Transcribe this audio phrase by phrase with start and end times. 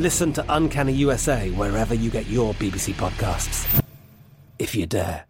[0.00, 3.66] Listen to Uncanny USA wherever you get your BBC podcasts.
[4.58, 5.26] If you dare.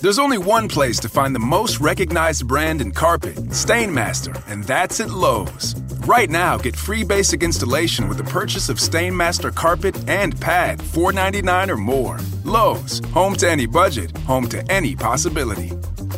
[0.00, 4.98] There's only one place to find the most recognized brand in carpet, Stainmaster, and that's
[4.98, 5.76] at Lowe's.
[6.08, 11.68] Right now, get free basic installation with the purchase of Stainmaster carpet and pad, $4.99
[11.68, 12.18] or more.
[12.44, 15.70] Lowe's, home to any budget, home to any possibility.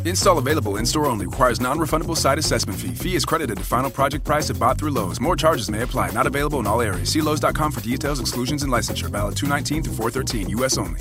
[0.04, 2.94] Install available in store only requires non refundable site assessment fee.
[2.94, 5.20] Fee is credited to final project price if bought through Lowe's.
[5.20, 6.12] More charges may apply.
[6.12, 7.08] Not available in all areas.
[7.08, 9.10] See Lowe's.com for details, exclusions, and licensure.
[9.10, 10.78] Valid 219 through 413, U.S.
[10.78, 11.00] only.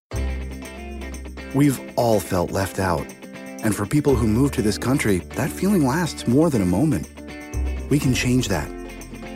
[1.53, 3.05] We've all felt left out.
[3.63, 7.07] And for people who move to this country, that feeling lasts more than a moment.
[7.89, 8.69] We can change that.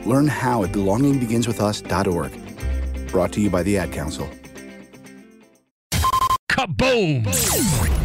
[0.06, 3.12] Learn how at belongingbeginswithus.org.
[3.12, 4.30] Brought to you by the Ad Council.
[6.50, 7.26] Kaboom!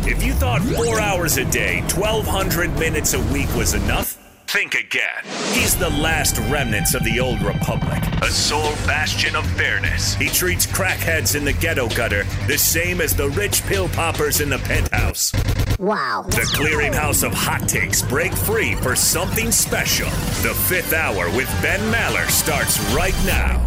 [0.07, 4.19] If you thought four hours a day, 1,200 minutes a week was enough,
[4.49, 5.23] think again.
[5.53, 10.15] He's the last remnants of the old republic, a sole bastion of fairness.
[10.15, 14.51] He treats crackheads in the ghetto gutter the same as the rich pill poppers in
[14.51, 15.33] the penthouse.
[15.79, 16.25] Wow.
[16.29, 20.11] The clearinghouse of hot takes break free for something special.
[20.43, 23.67] The fifth hour with Ben Maller starts right now.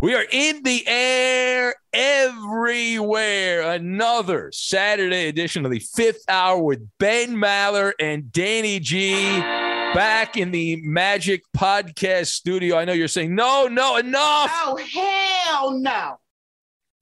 [0.00, 3.62] We are in the air everywhere.
[3.62, 9.42] Another Saturday edition of the fifth hour with Ben Maller and Danny G
[9.94, 12.76] back in the Magic Podcast studio.
[12.76, 14.50] I know you're saying, no, no, enough.
[14.52, 16.18] Oh, hell no.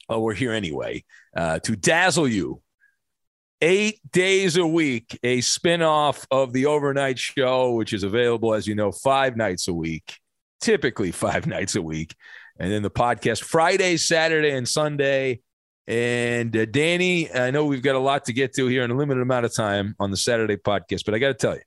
[0.09, 1.05] Oh, we're here anyway
[1.37, 2.61] uh, to dazzle you.
[3.61, 8.75] Eight days a week, a spinoff of the overnight show, which is available, as you
[8.75, 10.19] know, five nights a week,
[10.61, 12.15] typically five nights a week
[12.59, 15.41] and then the podcast Friday, Saturday, and Sunday.
[15.87, 18.95] And uh, Danny, I know we've got a lot to get to here in a
[18.95, 21.63] limited amount of time on the Saturday podcast, but I got to tell you,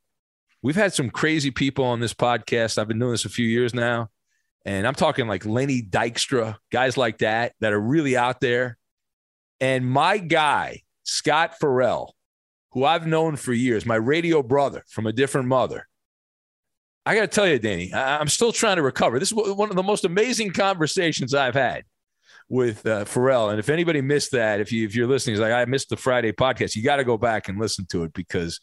[0.66, 2.80] we've had some crazy people on this podcast.
[2.80, 4.10] I've been doing this a few years now,
[4.66, 8.80] and I'm talking like Lenny Dykstra, guys like that that are really out there.
[9.62, 12.16] And my guy, Scott Ferrall,
[12.72, 15.88] who I've known for years, my radio brother from a different mother.
[17.06, 19.20] I got to tell you, Danny, I- I'm still trying to recover.
[19.20, 21.84] This is one of the most amazing conversations I've had
[22.50, 23.52] with uh, Ferrall.
[23.52, 25.98] And if anybody missed that, if you if you're listening, it's like I missed the
[25.98, 28.60] Friday podcast, you got to go back and listen to it because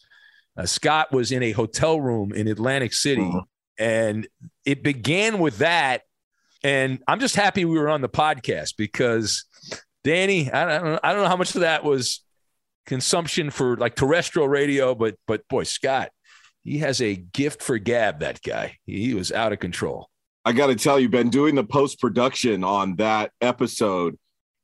[0.56, 3.38] uh, Scott was in a hotel room in Atlantic City, Mm-hmm.
[3.78, 4.28] and
[4.64, 6.02] it began with that.
[6.64, 9.44] And I'm just happy we were on the podcast because
[10.04, 12.22] Danny, I don't, I don't know how much of that was
[12.86, 16.10] consumption for like terrestrial radio, but but boy, Scott,
[16.62, 18.20] he has a gift for gab.
[18.20, 20.08] That guy, he was out of control.
[20.44, 24.18] I got to tell you, Ben, doing the post production on that episode,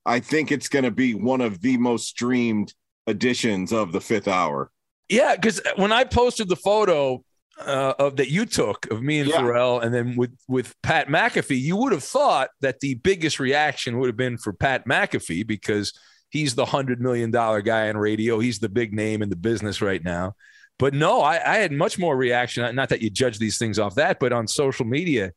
[0.04, 2.74] I think it's going to be one of the most streamed
[3.06, 4.70] editions of the fifth hour.
[5.08, 7.22] Yeah, because when I posted the photo
[7.60, 9.38] uh, of that you took of me and Yeah.
[9.38, 13.98] Ferrall, and then with with Pat McAfee, you would have thought that the biggest reaction
[13.98, 15.92] would have been for Pat McAfee because
[16.30, 18.38] he's the hundred million dollar guy on radio.
[18.38, 20.34] He's the big name in the business right now.
[20.78, 22.72] But no, I, I had much more reaction.
[22.76, 25.32] Not that you judge these things off that, but on social media,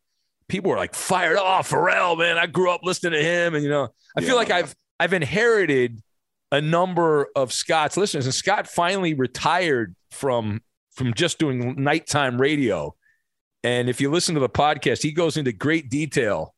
[0.48, 1.70] people were like fired off.
[1.70, 4.76] Ferrall, man, I grew up listening to him, and you know, I feel like I've
[5.00, 6.00] I've inherited
[6.52, 10.62] a number of Scott's listeners, and Scott finally retired from
[10.94, 12.94] from just doing nighttime radio.
[13.64, 16.54] And if you listen to the podcast, he goes into great detail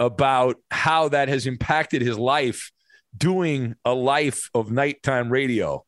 [0.00, 2.72] about how that has impacted his life
[3.16, 5.84] doing a life of nighttime radio.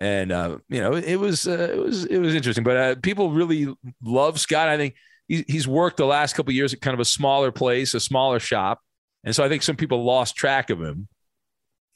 [0.00, 2.62] And uh, you know, it was uh, it was it was interesting.
[2.62, 4.68] But uh, people really love Scott.
[4.68, 4.94] I think
[5.26, 8.38] he, he's worked the last couple years at kind of a smaller place, a smaller
[8.38, 8.80] shop,
[9.24, 11.08] and so I think some people lost track of him.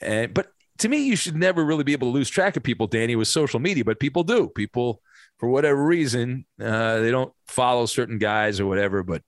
[0.01, 0.49] And but
[0.79, 3.29] to me, you should never really be able to lose track of people, Danny, with
[3.29, 3.85] social media.
[3.85, 4.49] But people do.
[4.49, 5.01] People,
[5.39, 9.03] for whatever reason, uh, they don't follow certain guys or whatever.
[9.03, 9.23] But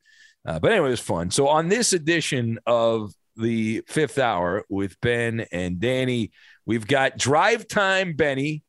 [0.47, 1.31] uh, but anyway, it was fun.
[1.31, 6.33] So on this edition of the Fifth Hour with Ben and Danny,
[6.67, 8.63] we've got Drive Time Benny,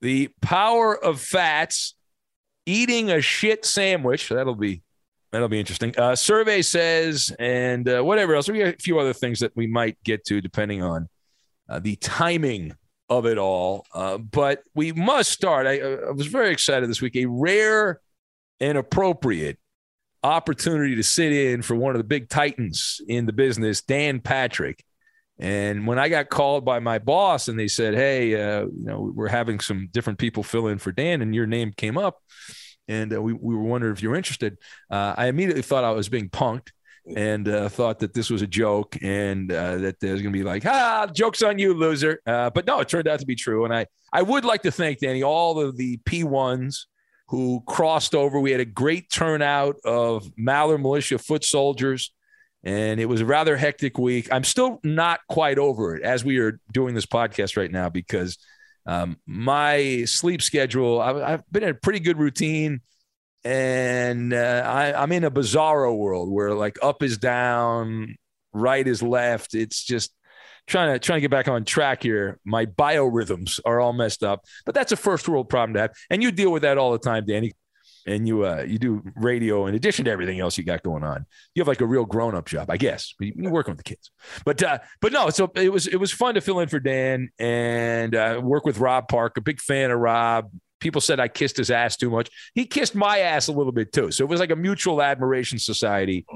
[0.00, 1.94] the power of fats,
[2.66, 4.28] eating a shit sandwich.
[4.28, 4.82] That'll be
[5.32, 5.94] that'll be interesting.
[5.98, 8.48] Uh, survey says, and uh, whatever else.
[8.48, 11.08] We got a few other things that we might get to depending on
[11.68, 12.72] uh, the timing
[13.08, 13.86] of it all.
[13.94, 15.66] Uh, but we must start.
[15.66, 17.16] I, I was very excited this week.
[17.16, 18.00] A rare
[18.60, 19.58] and appropriate
[20.22, 24.82] opportunity to sit in for one of the big titans in the business, Dan Patrick.
[25.38, 29.12] And when I got called by my boss and they said, "Hey, uh, you know,
[29.14, 32.22] we're having some different people fill in for Dan, and your name came up,
[32.88, 34.56] and uh, we we were wondering if you're interested,"
[34.90, 36.70] uh, I immediately thought I was being punked
[37.14, 40.44] and uh, thought that this was a joke and uh, that there's going to be
[40.44, 42.20] like, ah, joke's on you, loser.
[42.26, 43.64] Uh, but no, it turned out to be true.
[43.64, 46.86] And I, I would like to thank Danny, all of the P1s
[47.28, 48.40] who crossed over.
[48.40, 52.12] We had a great turnout of Maller Militia foot soldiers,
[52.64, 54.32] and it was a rather hectic week.
[54.32, 58.38] I'm still not quite over it as we are doing this podcast right now because
[58.86, 62.80] um, my sleep schedule, I, I've been in a pretty good routine
[63.46, 68.16] and uh, I, I'm in a bizarro world where like up is down,
[68.52, 69.54] right is left.
[69.54, 70.12] It's just
[70.66, 72.40] trying to trying to get back on track here.
[72.44, 76.24] My biorhythms are all messed up, but that's a first world problem to have, and
[76.24, 77.52] you deal with that all the time, Danny.
[78.08, 81.24] And you uh, you do radio in addition to everything else you got going on.
[81.54, 83.14] You have like a real grown up job, I guess.
[83.20, 84.10] You- working with the kids,
[84.44, 85.30] but uh, but no.
[85.30, 88.78] So it was it was fun to fill in for Dan and uh, work with
[88.78, 89.36] Rob Park.
[89.36, 90.50] A big fan of Rob
[90.80, 92.28] people said I kissed his ass too much.
[92.54, 94.10] He kissed my ass a little bit too.
[94.10, 96.26] So it was like a mutual admiration society.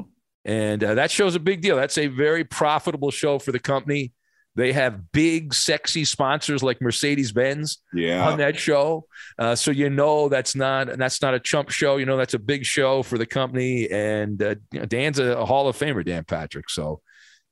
[0.44, 1.76] And uh, that show's a big deal.
[1.76, 4.12] That's a very profitable show for the company.
[4.56, 8.28] They have big, sexy sponsors like Mercedes Benz Yeah.
[8.28, 9.06] on that show.
[9.38, 11.98] Uh, so you know that's not that's not a chump show.
[11.98, 13.88] You know that's a big show for the company.
[13.90, 14.56] And uh,
[14.88, 16.68] Dan's a, a Hall of Famer, Dan Patrick.
[16.68, 17.00] So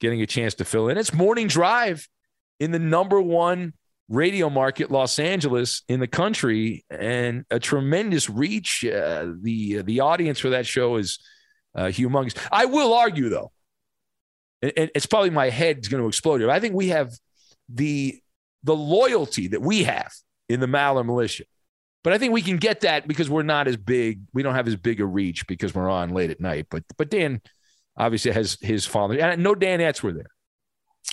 [0.01, 0.99] getting a chance to fill in.
[0.99, 2.09] It's morning drive
[2.59, 3.75] in the number one
[4.09, 8.85] radio market, Los Angeles, in the country, and a tremendous reach.
[8.85, 11.19] Uh, the the audience for that show is
[11.75, 12.37] uh, humongous.
[12.51, 13.53] I will argue, though,
[14.63, 16.51] and, it's probably my head's going to explode here.
[16.51, 17.13] I think we have
[17.69, 18.21] the
[18.65, 20.13] the loyalty that we have
[20.49, 21.45] in the Maller Militia.
[22.05, 24.21] But I think we can get that because we're not as big.
[24.33, 26.67] We don't have as big a reach because we're on late at night.
[26.71, 27.43] But but Dan
[27.97, 29.19] obviously has his father.
[29.19, 30.31] And no Danettes were there.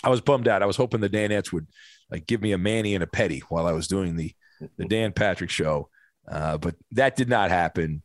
[0.04, 0.62] I was bummed out.
[0.62, 1.66] I was hoping the Danettes would
[2.10, 4.32] like give me a Manny and a Petty while I was doing the
[4.76, 5.90] the Dan Patrick show,
[6.28, 8.02] uh, but that did not happen.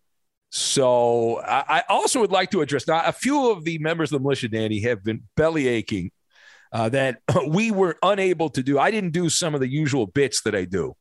[0.49, 4.19] So I, I also would like to address now a few of the members of
[4.19, 6.11] the militia, Danny, have been belly aching
[6.73, 8.77] uh, that we were unable to do.
[8.77, 10.95] I didn't do some of the usual bits that I do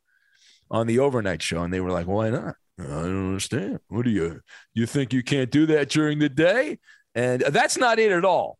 [0.70, 3.80] on the overnight show, and they were like, "Why not?" I don't understand.
[3.88, 4.40] What do you
[4.74, 6.78] you think you can't do that during the day?
[7.14, 8.58] And that's not it at all.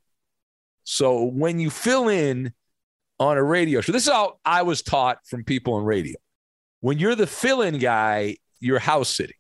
[0.85, 2.53] So when you fill in
[3.21, 6.17] on a radio show, this is how I was taught from people in radio.
[6.81, 9.37] When you're the fill-in guy, you're house sitting.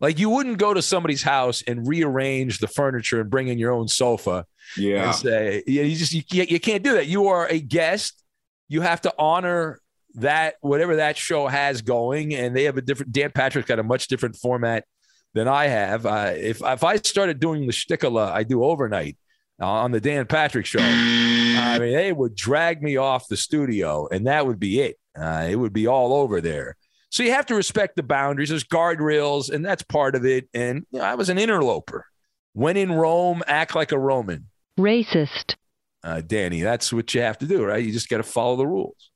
[0.00, 3.72] Like you wouldn't go to somebody's house and rearrange the furniture and bring in your
[3.72, 4.46] own sofa.
[4.76, 5.06] Yeah.
[5.06, 7.06] And say, yeah, you just you can't, you can't do that.
[7.06, 8.22] You are a guest.
[8.68, 9.80] You have to honor
[10.14, 13.12] that whatever that show has going, and they have a different.
[13.12, 14.84] Dan Patrick's got a much different format
[15.32, 16.06] than I have.
[16.06, 19.16] Uh, if if I started doing the shtickala I do overnight,
[19.60, 24.26] on the Dan Patrick show, I mean, they would drag me off the studio, and
[24.26, 24.96] that would be it.
[25.18, 26.76] Uh, it would be all over there.
[27.10, 28.48] So you have to respect the boundaries.
[28.48, 30.48] There's guardrails, and that's part of it.
[30.52, 32.06] And you know, I was an interloper.
[32.54, 34.48] When in Rome, act like a Roman.
[34.78, 35.54] Racist.
[36.02, 37.84] Uh, Danny, that's what you have to do, right?
[37.84, 39.10] You just got to follow the rules.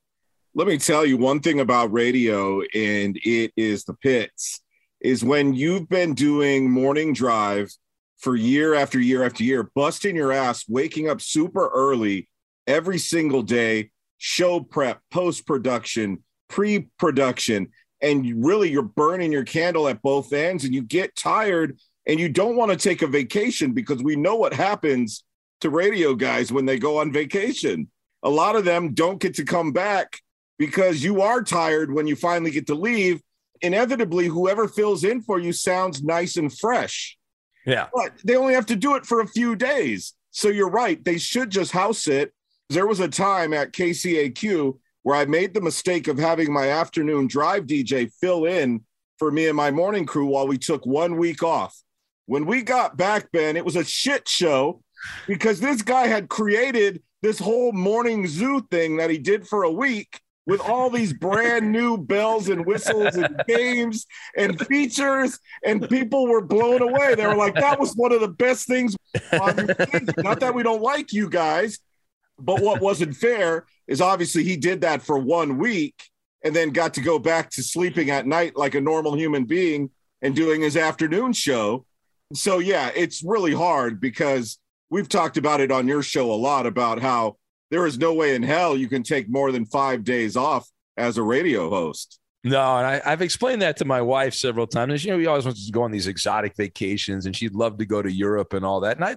[0.55, 4.61] Let me tell you one thing about radio, and it is the pits,
[5.01, 7.71] is when you've been doing morning drive
[8.19, 12.29] for year after year after year, busting your ass, waking up super early
[12.67, 17.69] every single day, show prep, post production, pre production,
[18.01, 22.29] and really you're burning your candle at both ends and you get tired and you
[22.29, 25.25] don't want to take a vacation because we know what happens
[25.61, 27.89] to radio guys when they go on vacation.
[28.23, 30.21] A lot of them don't get to come back
[30.59, 33.21] because you are tired when you finally get to leave.
[33.61, 37.18] Inevitably, whoever fills in for you sounds nice and fresh.
[37.69, 37.89] Yeah.
[37.95, 40.15] But they only have to do it for a few days.
[40.31, 41.05] So you're right.
[41.05, 42.33] They should just house it.
[42.71, 47.29] There was a time at KCAQ where I made the mistake of having my afternoon
[47.29, 48.85] drive DJ fill in
[49.19, 51.79] for me and my morning crew while we took one week off.
[52.25, 54.83] When we got back, Ben, it was a shit show
[55.27, 59.73] because this guy had created this whole morning zoo thing that he did for a
[59.73, 66.27] week with all these brand new bells and whistles and games and features, and people
[66.27, 67.15] were blown away.
[67.15, 68.97] They were like, "That was one of the best things."
[69.31, 71.79] Not that we don't like you guys,
[72.39, 75.95] but what wasn't fair is obviously he did that for one week
[76.43, 79.91] and then got to go back to sleeping at night like a normal human being
[80.23, 81.85] and doing his afternoon show.
[82.33, 86.67] So yeah, it's really hard because we've talked about it on your show a lot
[86.67, 87.37] about how
[87.71, 91.19] there is no way in hell you can take more than five days off as
[91.19, 92.19] a radio host.
[92.45, 95.05] No, and I, have explained that to my wife several times.
[95.05, 97.87] You know, we always want to go on these exotic vacations, and she'd love to
[97.87, 98.97] go to Europe and all that.
[98.97, 99.17] And I,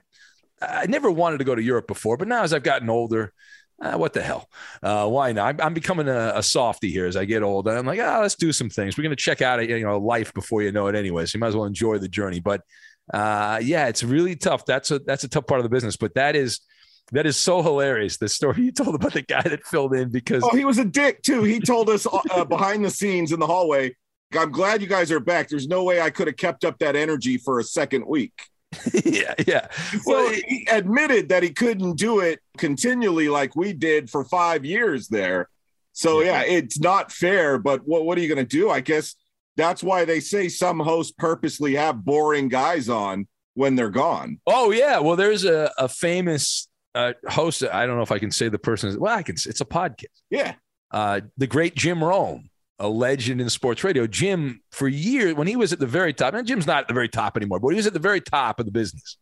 [0.61, 3.31] I never wanted to go to Europe before, but now as I've gotten older,
[3.81, 4.47] uh, what the hell?
[4.83, 5.47] Uh, why not?
[5.47, 7.75] I'm, I'm becoming a, a, softy here as I get older.
[7.75, 8.95] I'm like, ah, oh, let's do some things.
[8.95, 11.25] We're going to check out, you know, life before you know it anyway.
[11.25, 12.39] So you might as well enjoy the journey.
[12.39, 12.61] But
[13.11, 14.65] uh, yeah, it's really tough.
[14.65, 15.97] That's a that's a tough part of the business.
[15.97, 16.59] But that is
[17.11, 18.17] that is so hilarious.
[18.17, 20.85] The story you told about the guy that filled in because oh, he was a
[20.85, 21.43] dick too.
[21.43, 23.95] He told us uh, behind the scenes in the hallway.
[24.37, 25.49] I'm glad you guys are back.
[25.49, 28.33] There's no way I could have kept up that energy for a second week.
[29.03, 29.67] yeah, yeah.
[29.71, 34.63] So well, he admitted that he couldn't do it continually like we did for five
[34.63, 35.49] years there.
[35.91, 37.57] So yeah, yeah it's not fair.
[37.57, 38.69] But what what are you going to do?
[38.69, 39.15] I guess
[39.57, 44.39] that's why they say some hosts purposely have boring guys on when they're gone.
[44.47, 47.63] Oh yeah, well there's a, a famous uh, host.
[47.63, 48.99] I don't know if I can say the person.
[48.99, 49.35] Well, I can.
[49.35, 50.05] It's a podcast.
[50.29, 50.55] Yeah.
[50.91, 52.49] Uh, the great Jim Rome
[52.81, 54.07] a legend in sports radio.
[54.07, 56.95] Jim, for years, when he was at the very top, and Jim's not at the
[56.95, 59.17] very top anymore, but he was at the very top of the business.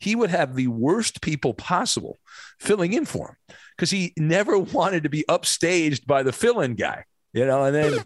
[0.00, 2.18] He would have the worst people possible
[2.58, 7.04] filling in for him because he never wanted to be upstaged by the fill-in guy,
[7.34, 7.64] you know.
[7.64, 8.04] And then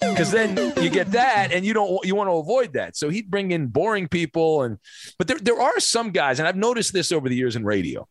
[0.00, 3.30] because then you get that and you don't you want to avoid that so he'd
[3.30, 4.78] bring in boring people and
[5.18, 8.06] but there, there are some guys and i've noticed this over the years in radio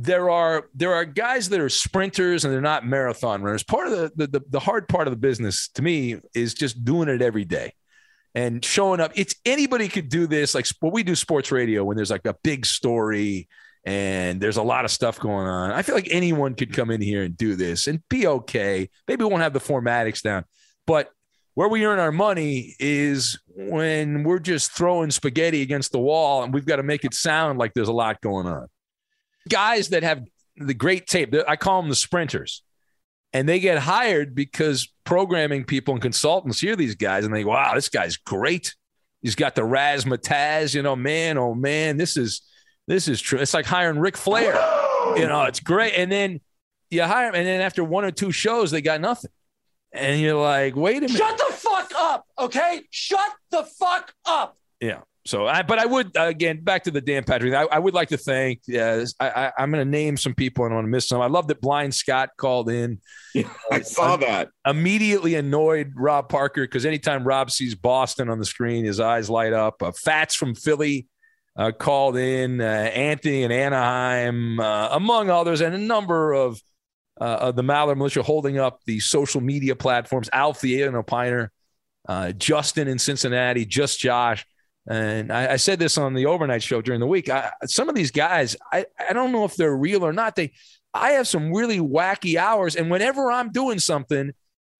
[0.00, 3.64] there are there are guys that are sprinters and they're not marathon runners.
[3.64, 7.08] Part of the, the the, hard part of the business to me is just doing
[7.08, 7.72] it every day
[8.32, 9.10] and showing up.
[9.16, 10.54] It's anybody could do this.
[10.54, 13.48] Like what we do sports radio when there's like a big story
[13.84, 15.72] and there's a lot of stuff going on.
[15.72, 18.88] I feel like anyone could come in here and do this and be okay.
[19.08, 20.44] Maybe we won't have the formatics down,
[20.86, 21.10] but
[21.54, 26.54] where we earn our money is when we're just throwing spaghetti against the wall and
[26.54, 28.68] we've got to make it sound like there's a lot going on
[29.48, 30.24] guys that have
[30.56, 31.34] the great tape.
[31.46, 32.62] I call them the sprinters.
[33.32, 37.50] And they get hired because programming people and consultants hear these guys and they go,
[37.50, 38.74] wow, this guy's great.
[39.20, 42.42] He's got the razzmatazz, you know, man, oh man, this is
[42.86, 43.38] this is true.
[43.38, 44.54] It's like hiring Ric Flair.
[45.16, 45.94] You know, it's great.
[45.94, 46.40] And then
[46.90, 49.30] you hire him, and then after one or two shows, they got nothing.
[49.92, 51.16] And you're like, wait a minute.
[51.16, 52.82] Shut the fuck up, okay?
[52.90, 54.56] Shut the fuck up.
[54.80, 55.00] Yeah.
[55.28, 57.52] So, I, but I would again back to the Dan Patrick.
[57.52, 58.62] I, I would like to thank.
[58.66, 61.20] Uh, I, am going to name some people and I want to miss some.
[61.20, 62.98] I love that Blind Scott called in.
[63.34, 64.48] Yeah, I saw that.
[64.64, 69.52] Immediately annoyed Rob Parker because anytime Rob sees Boston on the screen, his eyes light
[69.52, 69.82] up.
[69.82, 71.08] Uh, Fats from Philly
[71.58, 72.62] uh, called in.
[72.62, 76.58] Uh, Anthony in Anaheim, uh, among others, and a number of
[77.20, 80.30] uh, of the Maller Militia holding up the social media platforms.
[80.32, 81.48] Alfie and Opiner,
[82.38, 84.46] Justin in Cincinnati, just Josh.
[84.90, 87.28] And I, I, said this on the overnight show during the week.
[87.28, 90.34] I, some of these guys, I, I don't know if they're real or not.
[90.34, 90.52] They,
[90.94, 94.32] I have some really wacky hours, and whenever I'm doing something,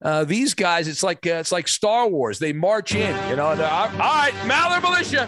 [0.03, 2.39] uh, these guys, it's like uh, it's like Star Wars.
[2.39, 3.49] They march in, you know.
[3.49, 5.27] All right, Maller Militia,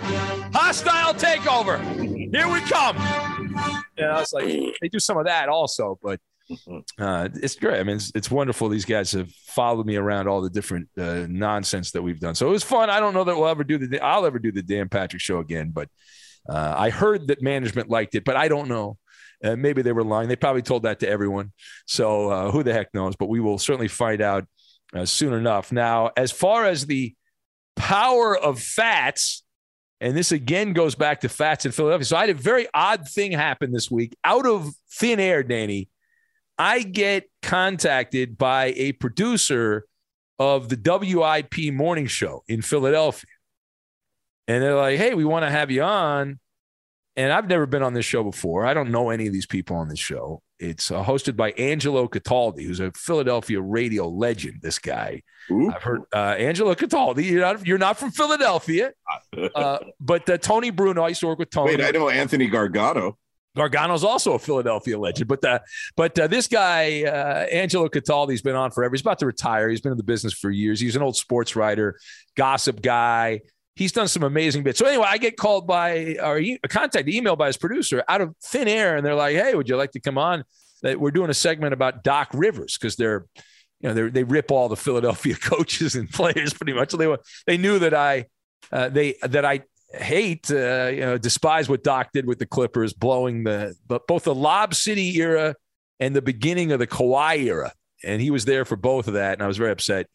[0.55, 1.79] hostile takeover.
[2.35, 2.97] Here we come.
[3.99, 4.47] Yeah, know, it's like
[4.81, 6.21] they do some of that also, but
[6.99, 7.81] uh, it's great.
[7.81, 8.69] I mean, it's, it's wonderful.
[8.69, 12.35] These guys have followed me around all the different uh, nonsense that we've done.
[12.35, 12.91] So it was fun.
[12.91, 14.01] I don't know that we'll ever do the.
[14.01, 15.89] I'll ever do the Dan Patrick show again, but
[16.49, 18.97] uh, I heard that management liked it, but I don't know.
[19.43, 20.29] Uh, maybe they were lying.
[20.29, 21.53] They probably told that to everyone.
[21.87, 23.17] So uh, who the heck knows?
[23.17, 24.47] But we will certainly find out
[24.95, 25.73] uh, soon enough.
[25.73, 27.15] Now, as far as the
[27.77, 29.43] power of fats,
[30.01, 32.05] and this again goes back to fats in Philadelphia.
[32.05, 35.89] So I had a very odd thing happen this week out of thin air, Danny.
[36.61, 39.87] I get contacted by a producer
[40.39, 43.31] of the WIP morning show in Philadelphia.
[44.47, 46.39] And they're like, hey, we want to have you on.
[47.17, 48.67] And I've never been on this show before.
[48.67, 50.43] I don't know any of these people on this show.
[50.59, 54.61] It's uh, hosted by Angelo Cataldi, who's a Philadelphia radio legend.
[54.61, 55.73] This guy, Ooh.
[55.73, 57.25] I've heard uh, Angelo Cataldi.
[57.25, 58.93] You're not, you're not from Philadelphia,
[59.55, 61.05] uh, but uh, Tony Bruno.
[61.05, 61.77] I used to work with Tony.
[61.77, 63.17] Wait, I know Anthony Gargano.
[63.57, 65.59] Gargano's also a Philadelphia legend, but uh,
[65.97, 68.95] but uh, this guy uh, Angelo Cataldi's been on forever.
[68.95, 69.69] He's about to retire.
[69.69, 70.79] He's been in the business for years.
[70.79, 71.99] He's an old sports writer,
[72.37, 73.41] gossip guy.
[73.75, 74.79] He's done some amazing bits.
[74.79, 78.37] So anyway, I get called by or a contact email by his producer out of
[78.43, 80.45] thin air, and they're like, "Hey, would you like to come on?
[80.83, 83.27] We're doing a segment about Doc Rivers because they're."
[83.83, 86.91] You know, they rip all the Philadelphia coaches and players pretty much.
[86.91, 87.17] So they
[87.47, 88.27] they knew that I
[88.71, 92.93] uh, they that I hate, uh, you know, despise what Doc did with the Clippers,
[92.93, 95.55] blowing the but both the Lob City era
[95.99, 97.73] and the beginning of the Kawhi era.
[98.03, 100.07] And he was there for both of that, and I was very upset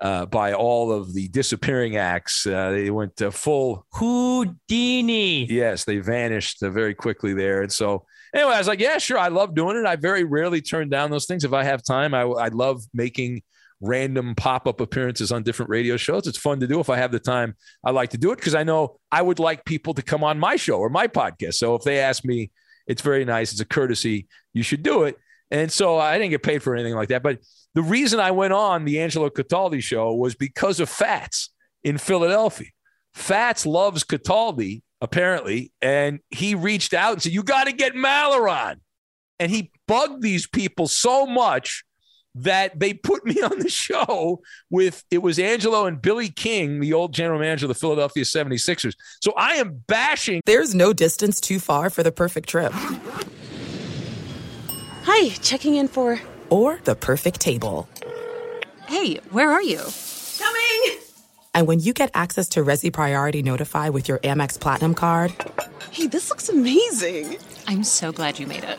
[0.00, 2.46] uh, by all of the disappearing acts.
[2.46, 5.44] Uh, they went uh, full Houdini.
[5.46, 9.18] Yes, they vanished uh, very quickly there, and so anyway, I was like, yeah, sure,
[9.18, 9.84] I love doing it.
[9.84, 12.14] I very rarely turn down those things if I have time.
[12.14, 13.42] I I love making
[13.80, 16.26] random pop-up appearances on different radio shows.
[16.26, 16.80] It's fun to do.
[16.80, 17.54] If I have the time,
[17.84, 20.38] I like to do it because I know I would like people to come on
[20.38, 21.54] my show or my podcast.
[21.54, 22.50] So if they ask me,
[22.86, 23.52] it's very nice.
[23.52, 24.28] It's a courtesy.
[24.52, 25.18] You should do it.
[25.50, 27.22] And so I didn't get paid for anything like that.
[27.22, 27.38] But
[27.74, 31.50] the reason I went on the Angelo Cataldi show was because of Fats
[31.82, 32.68] in Philadelphia.
[33.14, 38.50] Fats loves Cataldi, apparently, and he reached out and said, You got to get Maller
[38.50, 38.80] on.
[39.38, 41.84] And he bugged these people so much
[42.34, 46.92] that they put me on the show with it was Angelo and Billy King, the
[46.92, 48.94] old general manager of the Philadelphia 76ers.
[49.22, 50.40] So I am bashing.
[50.44, 52.72] There's no distance too far for the perfect trip.
[55.04, 56.20] Hi, checking in for.
[56.50, 57.88] Or the perfect table.
[58.86, 59.80] Hey, where are you?
[60.38, 60.98] Coming!
[61.54, 65.32] And when you get access to Resi Priority Notify with your Amex Platinum card.
[65.90, 67.38] Hey, this looks amazing!
[67.66, 68.78] I'm so glad you made it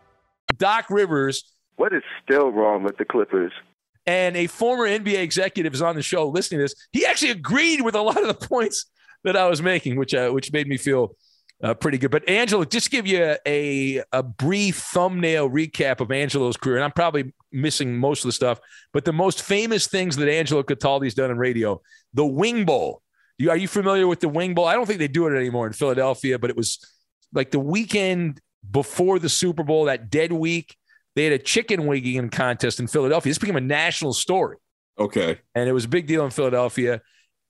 [0.57, 1.53] Doc Rivers.
[1.75, 3.51] What is still wrong with the Clippers?
[4.05, 6.75] And a former NBA executive is on the show listening to this.
[6.91, 8.87] He actually agreed with a lot of the points
[9.23, 11.15] that I was making, which uh, which made me feel
[11.63, 12.11] uh, pretty good.
[12.11, 16.77] But Angelo, just give you a, a brief thumbnail recap of Angelo's career.
[16.77, 18.59] And I'm probably missing most of the stuff,
[18.93, 21.81] but the most famous things that Angelo Cataldi's done in radio,
[22.13, 23.01] the Wing Bowl.
[23.37, 24.65] You, are you familiar with the Wing Bowl?
[24.65, 26.79] I don't think they do it anymore in Philadelphia, but it was
[27.33, 30.75] like the weekend before the Super Bowl, that dead week
[31.15, 33.29] they had a chicken winging contest in Philadelphia.
[33.29, 34.57] This became a national story.
[34.97, 35.39] Okay.
[35.55, 37.01] And it was a big deal in Philadelphia.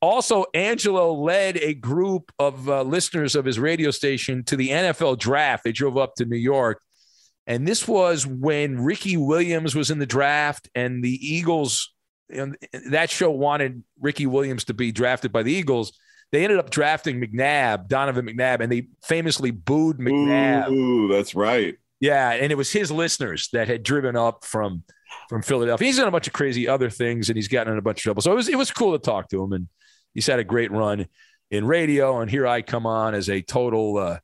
[0.02, 5.20] Also, Angelo led a group of uh, listeners of his radio station to the NFL
[5.20, 5.64] draft.
[5.64, 6.82] They drove up to New York.
[7.46, 11.94] And this was when Ricky Williams was in the draft and the Eagles,
[12.30, 12.58] and
[12.90, 15.98] that show wanted Ricky Williams to be drafted by the Eagles.
[16.32, 20.70] They ended up drafting McNabb, Donovan McNabb, and they famously booed McNabb.
[20.72, 21.76] Ooh, that's right.
[22.00, 24.84] Yeah, and it was his listeners that had driven up from
[25.30, 25.86] from Philadelphia.
[25.86, 28.04] He's done a bunch of crazy other things, and he's gotten in a bunch of
[28.04, 28.22] trouble.
[28.22, 29.68] So it was it was cool to talk to him, and
[30.14, 31.08] he's had a great run
[31.52, 32.22] in radio.
[32.22, 34.20] And here I come on as a total uh,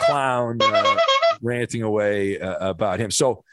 [0.00, 0.96] clown, uh,
[1.42, 3.10] ranting away uh, about him.
[3.10, 3.44] So,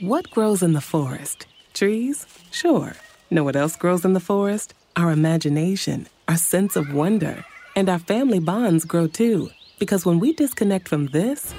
[0.00, 1.46] what grows in the forest?
[1.74, 2.94] Trees, sure.
[3.30, 4.74] Know what else grows in the forest?
[4.94, 9.48] Our imagination, our sense of wonder, and our family bonds grow too.
[9.78, 11.54] Because when we disconnect from this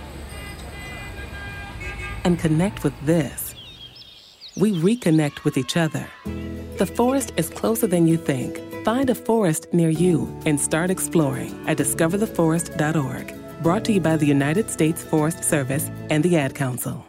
[2.23, 3.55] and connect with this,
[4.55, 6.07] we reconnect with each other.
[6.77, 8.61] The forest is closer than you think.
[8.85, 13.63] Find a forest near you and start exploring at discovertheforest.org.
[13.63, 17.03] Brought to you by the United States Forest Service and the Ad Council.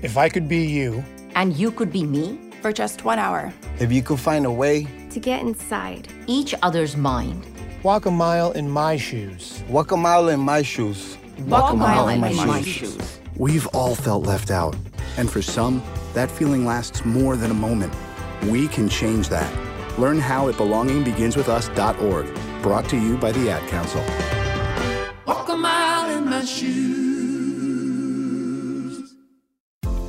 [0.00, 1.02] If I could be you,
[1.34, 4.86] and you could be me for just one hour, if you could find a way
[5.10, 7.46] to get inside each other's mind,
[7.82, 11.76] walk a mile in my shoes, walk a mile in my shoes, walk, walk a
[11.76, 12.94] mile, mile in, my, my shoes.
[12.94, 13.20] shoes.
[13.36, 14.76] We've all felt left out,
[15.16, 15.82] and for some,
[16.14, 17.92] that feeling lasts more than a moment.
[18.44, 19.52] We can change that.
[19.98, 22.62] Learn how at belongingbeginswithus.org.
[22.62, 24.04] Brought to you by the Ad Council.
[25.26, 27.07] Walk a mile in my shoes.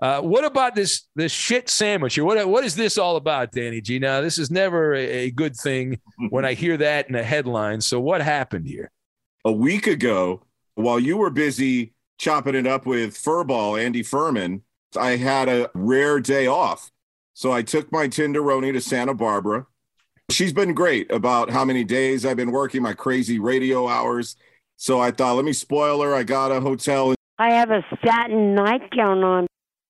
[0.00, 2.24] Uh, what about this this shit sandwich here?
[2.24, 3.98] What what is this all about, Danny G?
[3.98, 5.98] Now this is never a, a good thing
[6.30, 7.80] when I hear that in a headline.
[7.80, 8.90] So what happened here?
[9.44, 14.62] A week ago, while you were busy chopping it up with Furball Andy Furman,
[14.96, 16.90] I had a rare day off.
[17.34, 19.66] So I took my Tinderoni to Santa Barbara.
[20.30, 24.36] She's been great about how many days I've been working my crazy radio hours.
[24.76, 26.14] So I thought, let me spoil her.
[26.14, 27.14] I got a hotel.
[27.38, 29.46] I have a satin nightgown on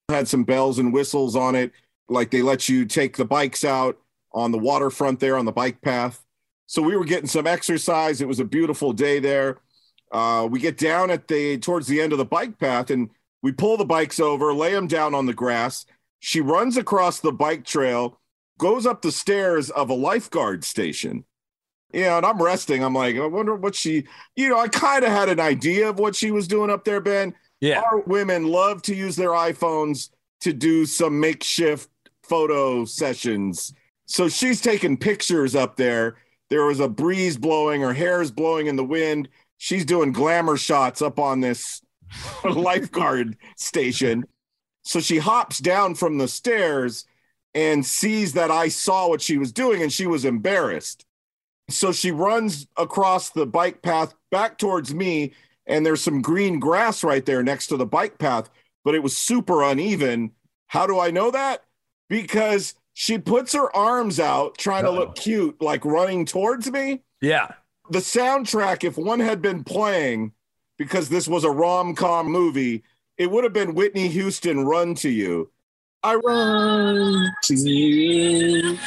[0.09, 1.73] had some bells and whistles on it.
[2.09, 3.99] Like they let you take the bikes out
[4.33, 6.25] on the waterfront there on the bike path.
[6.66, 8.21] So we were getting some exercise.
[8.21, 9.59] It was a beautiful day there.
[10.11, 13.11] Uh, we get down at the towards the end of the bike path and
[13.42, 15.85] we pull the bikes over, lay them down on the grass.
[16.21, 18.18] She runs across the bike trail,
[18.59, 21.25] goes up the stairs of a lifeguard station.
[21.92, 22.83] Yeah, and I'm resting.
[22.83, 24.05] I'm like, I wonder what she,
[24.37, 27.01] you know, I kind of had an idea of what she was doing up there,
[27.01, 27.35] Ben.
[27.61, 27.81] Yeah.
[27.81, 31.88] Our women love to use their iPhones to do some makeshift
[32.23, 33.73] photo sessions.
[34.07, 36.16] So she's taking pictures up there.
[36.51, 39.29] There was a breeze blowing, her hair is blowing in the wind.
[39.59, 41.83] She's doing glamour shots up on this
[42.44, 44.25] lifeguard station.
[44.83, 47.05] So she hops down from the stairs
[47.55, 51.05] and sees that I saw what she was doing and she was embarrassed.
[51.68, 55.35] So she runs across the bike path back towards me
[55.68, 58.50] and there's some green grass right there next to the bike path,
[58.85, 60.33] but it was super uneven.
[60.66, 61.62] How do I know that?
[62.09, 64.94] Because she puts her arms out trying Uh-oh.
[64.94, 67.02] to look cute, like running towards me.
[67.20, 67.52] Yeah.
[67.90, 70.33] The soundtrack, if one had been playing,
[70.78, 72.83] because this was a rom com movie,
[73.16, 75.50] it would have been Whitney Houston Run to You.
[76.02, 78.78] I run to you.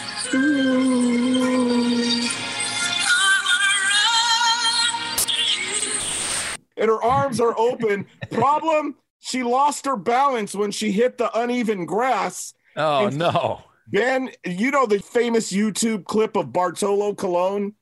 [6.82, 8.06] And her arms are open.
[8.32, 12.54] Problem, she lost her balance when she hit the uneven grass.
[12.76, 13.62] Oh no.
[13.88, 17.76] Ben, you know the famous YouTube clip of Bartolo Colon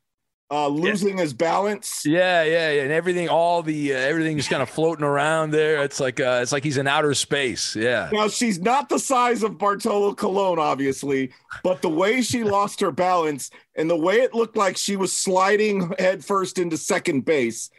[0.51, 1.23] uh, losing yeah.
[1.23, 2.03] his balance.
[2.05, 5.83] Yeah, yeah, yeah, and everything, all the uh, everything just kind of floating around there.
[5.83, 7.75] It's like uh, it's like he's in outer space.
[7.75, 8.09] Yeah.
[8.11, 11.31] Now she's not the size of Bartolo Colon, obviously,
[11.63, 15.15] but the way she lost her balance and the way it looked like she was
[15.15, 17.69] sliding headfirst into second base,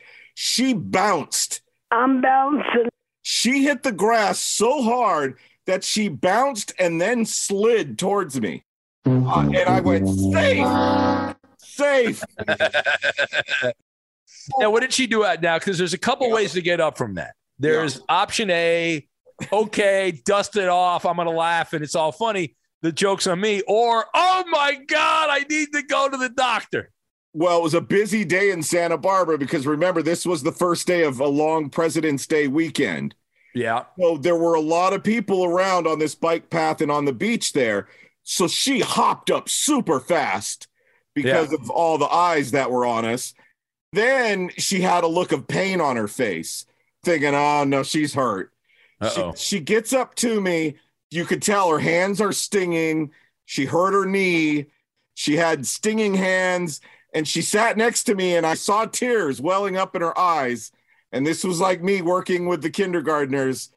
[0.42, 1.60] she bounced.
[1.90, 2.88] I'm bouncing.
[3.20, 8.64] She hit the grass so hard that she bounced and then slid towards me.
[9.04, 10.66] Uh, and I went, safe,
[11.58, 12.24] safe.
[14.58, 15.58] now, what did she do out now?
[15.58, 16.34] Because there's a couple yeah.
[16.34, 17.34] ways to get up from that.
[17.58, 18.02] There's yeah.
[18.08, 19.06] option A,
[19.52, 21.04] okay, dust it off.
[21.04, 22.56] I'm gonna laugh and it's all funny.
[22.80, 23.60] The joke's on me.
[23.68, 26.90] Or oh my god, I need to go to the doctor.
[27.32, 30.86] Well, it was a busy day in Santa Barbara because remember, this was the first
[30.86, 33.14] day of a long President's Day weekend.
[33.54, 33.84] Yeah.
[33.98, 37.12] So there were a lot of people around on this bike path and on the
[37.12, 37.88] beach there.
[38.24, 40.68] So she hopped up super fast
[41.14, 41.58] because Yeah.
[41.60, 43.34] of all the eyes that were on us.
[43.92, 46.64] Then she had a look of pain on her face,
[47.04, 48.52] thinking, oh no, she's hurt.
[49.14, 50.76] She, she gets up to me.
[51.10, 53.10] You could tell her hands are stinging.
[53.46, 54.66] She hurt her knee.
[55.14, 56.80] She had stinging hands
[57.12, 60.72] and she sat next to me and I saw tears welling up in her eyes.
[61.12, 63.70] And this was like me working with the kindergartners.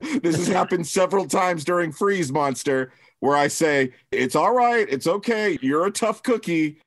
[0.22, 4.86] This has happened several times during Freeze Monster, where I say, It's all right.
[4.88, 5.58] It's okay.
[5.60, 6.80] You're a tough cookie.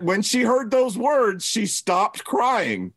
[0.00, 2.92] When she heard those words, she stopped crying.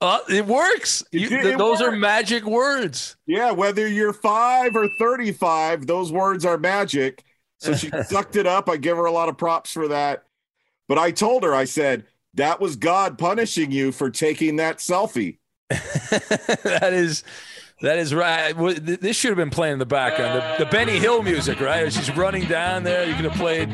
[0.00, 1.02] Uh, it works.
[1.12, 3.16] You- th- it those are magic words.
[3.26, 7.22] Yeah, whether you're five or 35, those words are magic.
[7.58, 8.68] So she sucked it up.
[8.68, 10.25] I give her a lot of props for that.
[10.88, 15.38] But I told her, I said, that was God punishing you for taking that selfie.
[15.68, 17.24] that is
[17.82, 18.52] that is right.
[18.56, 20.40] This should have been playing in the background.
[20.58, 21.92] The, the Benny Hill music, right?
[21.92, 23.68] She's running down there, you could have played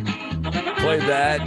[0.78, 1.46] played that.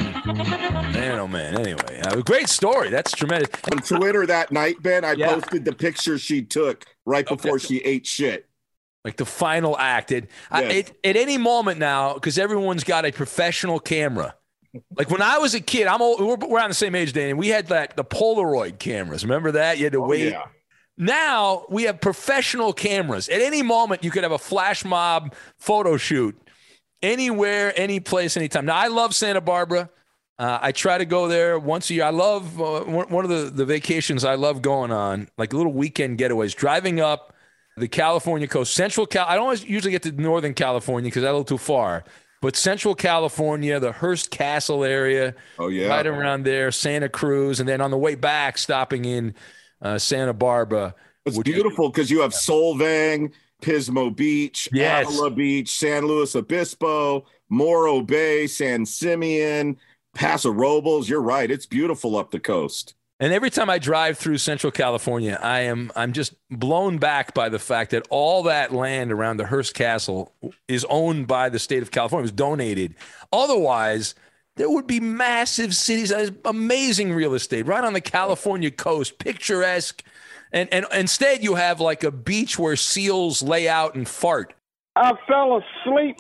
[0.93, 1.60] Man, oh man.
[1.60, 2.89] Anyway, uh, great story.
[2.89, 3.49] That's tremendous.
[3.71, 5.34] On Twitter that night, Ben, I Yeah.
[5.34, 8.47] posted the picture she took right before she ate shit.
[9.04, 10.12] Like the final act.
[10.12, 14.36] It, I, it at any moment now, because everyone's got a professional camera.
[14.98, 17.34] Like when I was a kid, I'm old, we're, we're around the same age, Danny.
[17.34, 19.24] We had like the Polaroid cameras.
[19.24, 19.78] Remember that?
[19.78, 20.32] You had to wait.
[20.32, 20.46] yeah.
[20.98, 23.28] Now we have professional cameras.
[23.28, 26.40] At any moment, you could have a flash mob photo shoot
[27.02, 28.66] anywhere, any place, anytime.
[28.66, 29.90] Now I love Santa Barbara.
[30.38, 32.04] Uh, I try to go there once a year.
[32.04, 35.72] I love uh, one one of the, the vacations I love going on, like little
[35.74, 37.34] weekend getaways, driving up
[37.78, 39.26] the California coast, Central Cal.
[39.28, 42.04] I don't always usually get to Northern California because that's a little too far.
[42.46, 45.88] But Central California, the Hearst Castle area, Oh, yeah.
[45.88, 49.34] right around there, Santa Cruz, and then on the way back, stopping in
[49.82, 50.94] uh, Santa Barbara.
[51.26, 53.32] It's beautiful because you have Solvang,
[53.64, 55.08] Pismo Beach, Yes.
[55.08, 59.76] Avila Beach, San Luis Obispo, Morro Bay, San Simeon,
[60.14, 61.10] Paso Robles.
[61.10, 61.50] You're right.
[61.50, 62.94] It's beautiful up the coast.
[63.19, 67.47] And every time I drive through Central California, I am I'm just blown back by
[67.47, 70.34] the fact that all that land around the Hearst Castle
[70.67, 72.23] is owned by the state of California.
[72.23, 72.95] It was donated.
[73.32, 74.15] Otherwise,
[74.58, 76.12] there would be massive cities,
[76.43, 80.04] amazing real estate right on the California coast, picturesque.
[80.51, 84.54] And and instead you have like a beach where seals lay out and fart.
[84.97, 86.17] I fell asleep.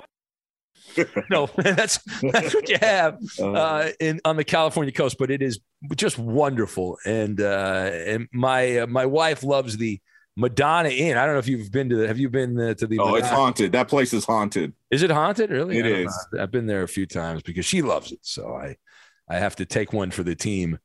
[1.29, 5.17] no, that's that's what you have uh, in on the California coast.
[5.17, 5.59] But it is
[5.95, 9.99] just wonderful, and uh, and my uh, my wife loves the
[10.35, 11.17] Madonna Inn.
[11.17, 12.07] I don't know if you've been to the.
[12.07, 12.99] Have you been uh, to the?
[12.99, 13.71] Oh, it's haunted.
[13.71, 14.73] That place is haunted.
[14.91, 15.49] Is it haunted?
[15.49, 15.77] Really?
[15.77, 16.27] It is.
[16.39, 18.19] I've been there a few times because she loves it.
[18.21, 18.75] So I
[19.29, 20.79] I have to take one for the team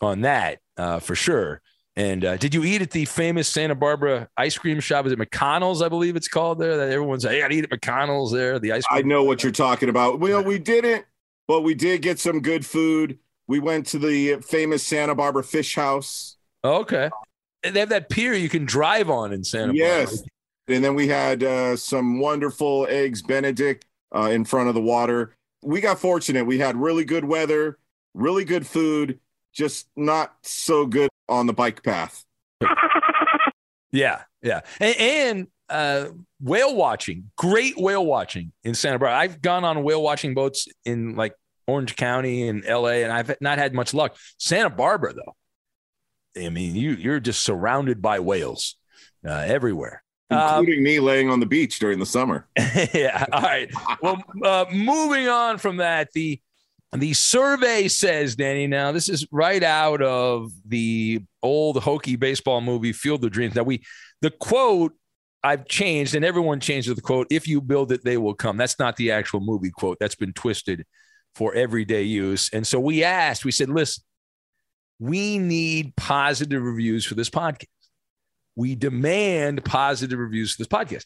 [0.00, 1.62] on that uh, for sure.
[1.98, 5.06] And uh, did you eat at the famous Santa Barbara ice cream shop?
[5.06, 5.80] Is it McConnell's?
[5.80, 6.76] I believe it's called there.
[6.76, 8.58] That everyone's like, hey, I eat at McConnell's there.
[8.58, 8.98] The ice cream.
[8.98, 10.20] I know what you're talking about.
[10.20, 11.06] Well, we didn't,
[11.48, 13.18] but we did get some good food.
[13.48, 16.36] We went to the famous Santa Barbara Fish House.
[16.62, 17.08] Okay.
[17.62, 19.78] And They have that pier you can drive on in Santa Barbara.
[19.78, 20.10] yes.
[20.16, 20.28] Barbara.
[20.68, 25.34] And then we had uh, some wonderful eggs Benedict uh, in front of the water.
[25.62, 26.44] We got fortunate.
[26.44, 27.78] We had really good weather,
[28.14, 29.18] really good food,
[29.54, 32.24] just not so good on the bike path.
[33.92, 36.06] Yeah, yeah, and, and uh,
[36.40, 39.16] whale watching, great whale watching in Santa Barbara.
[39.16, 41.34] I've gone on whale watching boats in like
[41.66, 44.16] Orange County and L.A., and I've not had much luck.
[44.38, 48.76] Santa Barbara, though, I mean, you you're just surrounded by whales
[49.26, 50.02] uh, everywhere.
[50.30, 52.48] Um, Including me laying on the beach during the summer.
[52.92, 53.24] yeah.
[53.32, 53.70] All right.
[54.02, 56.40] Well, uh, moving on from that, the
[56.92, 58.66] the survey says, Danny.
[58.66, 63.54] Now, this is right out of the old hokey baseball movie Field of Dreams.
[63.54, 63.82] Now, we
[64.22, 64.92] the quote
[65.42, 67.28] I've changed, and everyone changes the quote.
[67.30, 68.56] If you build it, they will come.
[68.56, 69.98] That's not the actual movie quote.
[70.00, 70.84] That's been twisted
[71.36, 72.50] for everyday use.
[72.52, 73.44] And so we asked.
[73.44, 74.02] We said, listen,
[74.98, 77.66] we need positive reviews for this podcast.
[78.56, 81.04] We demand positive reviews for this podcast.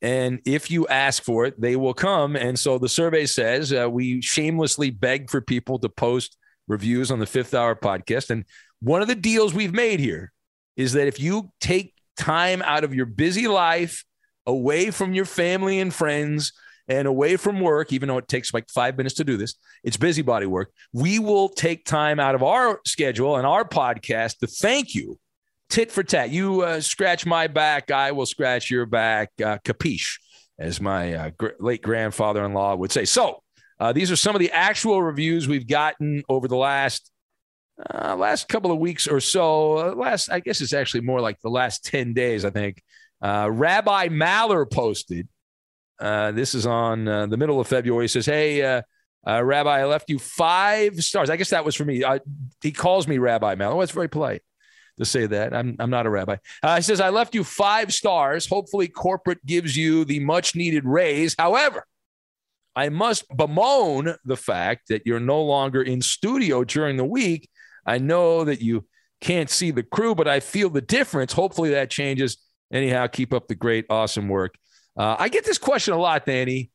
[0.00, 2.36] And if you ask for it, they will come.
[2.36, 6.36] And so the survey says uh, we shamelessly beg for people to post
[6.68, 8.30] reviews on the fifth hour podcast.
[8.30, 8.44] And
[8.80, 10.32] one of the deals we've made here
[10.76, 14.04] is that if you take time out of your busy life
[14.46, 16.52] away from your family and friends
[16.86, 19.96] and away from work, even though it takes like five minutes to do this, it's
[19.96, 20.70] busybody work.
[20.92, 25.18] We will take time out of our schedule and our podcast to thank you
[25.68, 26.30] tit for tat.
[26.30, 29.30] You uh, scratch my back, I will scratch your back.
[29.42, 30.18] Uh, capiche,
[30.58, 33.04] as my uh, gr- late grandfather in law would say.
[33.04, 33.42] So,
[33.80, 37.10] uh, these are some of the actual reviews we've gotten over the last
[37.94, 39.78] uh, last couple of weeks or so.
[39.78, 42.82] Uh, last, I guess it's actually more like the last 10 days, I think.
[43.22, 45.28] Rabbi Maller posted.
[46.00, 48.04] This is on the middle of February.
[48.04, 48.82] He says, Hey,
[49.24, 51.30] Rabbi, I left you five stars.
[51.30, 52.02] I guess that was for me.
[52.62, 53.80] he calls me Rabbi Maller.
[53.84, 54.42] It's very polite
[54.98, 55.54] to say that.
[55.54, 56.36] I'm, I'm not a rabbi.
[56.76, 58.46] he says, I left you five stars.
[58.46, 61.34] Hopefully, corporate gives you the much needed raise.
[61.38, 61.84] However,
[62.76, 67.48] I must bemoan the fact that you're no longer in studio during the week
[67.88, 68.84] I know that you
[69.22, 71.32] can't see the crew, but I feel the difference.
[71.32, 72.36] Hopefully that changes.
[72.70, 74.56] Anyhow, keep up the great, awesome work.
[74.96, 76.70] Uh, I get this question a lot, Danny,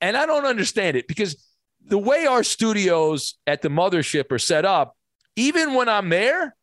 [0.00, 1.46] and I don't understand it because
[1.86, 4.96] the way our studios at the mothership are set up,
[5.36, 6.56] even when I'm there,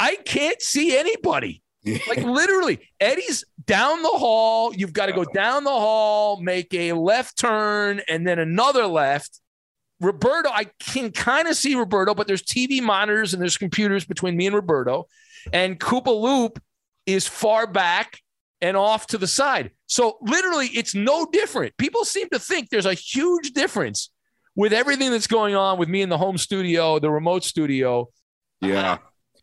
[0.00, 1.62] I can't see anybody.
[2.08, 4.74] like literally, Eddie's down the hall.
[4.74, 9.40] You've got to go down the hall, make a left turn, and then another left.
[10.00, 14.36] Roberto, I can kind of see Roberto, but there's TV monitors and there's computers between
[14.36, 15.06] me and Roberto.
[15.52, 16.62] And Koopa Loop
[17.06, 18.20] is far back
[18.62, 19.70] and off to the side.
[19.86, 21.76] So literally, it's no different.
[21.76, 24.10] People seem to think there's a huge difference
[24.54, 28.08] with everything that's going on with me in the home studio, the remote studio.
[28.60, 28.98] Yeah.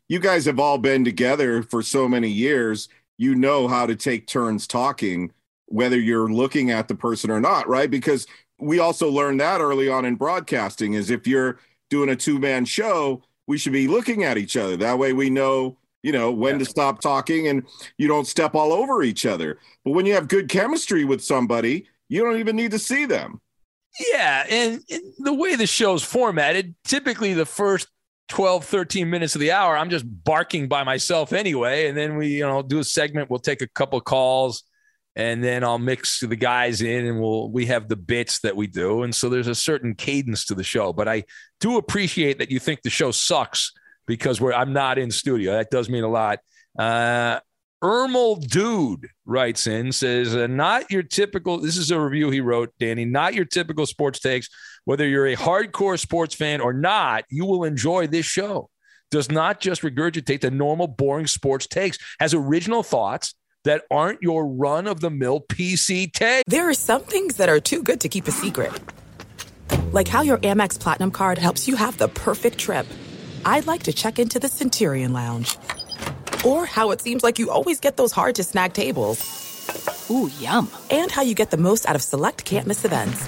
[0.10, 2.90] You guys have all been together for so many years.
[3.18, 5.32] You know how to take turns talking,
[5.66, 7.90] whether you're looking at the person or not, right?
[7.90, 8.28] Because
[8.60, 13.22] we also learned that early on in broadcasting is if you're doing a two-man show
[13.48, 16.60] we should be looking at each other that way we know you know when yeah.
[16.60, 17.64] to stop talking and
[17.98, 21.88] you don't step all over each other but when you have good chemistry with somebody
[22.10, 23.40] you don't even need to see them
[24.12, 27.88] yeah and, and the way the show's formatted typically the first
[28.30, 31.88] 12 13 minutes of the hour i'm just barking by myself anyway.
[31.88, 33.30] And then we you know do a segment.
[33.30, 34.64] We'll take a couple calls
[35.16, 38.68] and then I'll mix the guys in and we'll we have the bits that we
[38.68, 39.04] do.
[39.04, 41.24] And so there's a certain cadence to the show but I
[41.60, 43.72] do appreciate that you think the show sucks
[44.06, 45.54] because we're I'm not in studio.
[45.54, 46.40] That does mean a lot.
[46.78, 47.40] Uh
[47.84, 52.74] Ermal Dude writes in, says, uh, not your typical, this is a review he wrote,
[52.80, 54.50] Danny, not your typical sports takes.
[54.88, 58.70] Whether you're a hardcore sports fan or not, you will enjoy this show.
[59.12, 64.48] Does not just regurgitate the normal, boring sports takes, has original thoughts, that aren't your
[64.48, 66.46] run of the mill PC take.
[66.48, 68.72] There are some things that are too good to keep a secret.
[69.92, 72.88] Like how your Amex Platinum card helps you have the perfect trip.
[73.44, 75.58] I'd like to check into the Centurion Lounge.
[76.46, 79.20] Or how it seems like you always get those hard to snag tables.
[80.10, 80.72] Ooh, yum.
[80.90, 83.28] And how you get the most out of select can't miss events.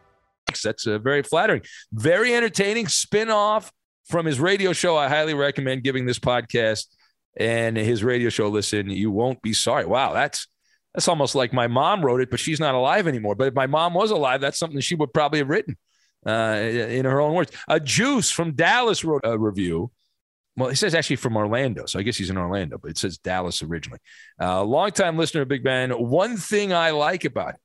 [0.59, 1.61] That's uh, very flattering.
[1.93, 3.71] Very entertaining spin off
[4.05, 4.97] from his radio show.
[4.97, 6.87] I highly recommend giving this podcast
[7.37, 8.89] and his radio show listen.
[8.89, 9.85] You won't be sorry.
[9.85, 10.47] Wow, that's
[10.93, 13.35] that's almost like my mom wrote it, but she's not alive anymore.
[13.35, 15.77] But if my mom was alive, that's something she would probably have written
[16.27, 17.51] uh, in her own words.
[17.67, 19.91] A Juice from Dallas wrote a review.
[20.57, 21.85] well, he says actually from Orlando.
[21.85, 23.99] So I guess he's in Orlando, but it says Dallas originally.
[24.39, 25.91] Uh, longtime listener of Big Ben.
[25.91, 27.61] One thing I like about it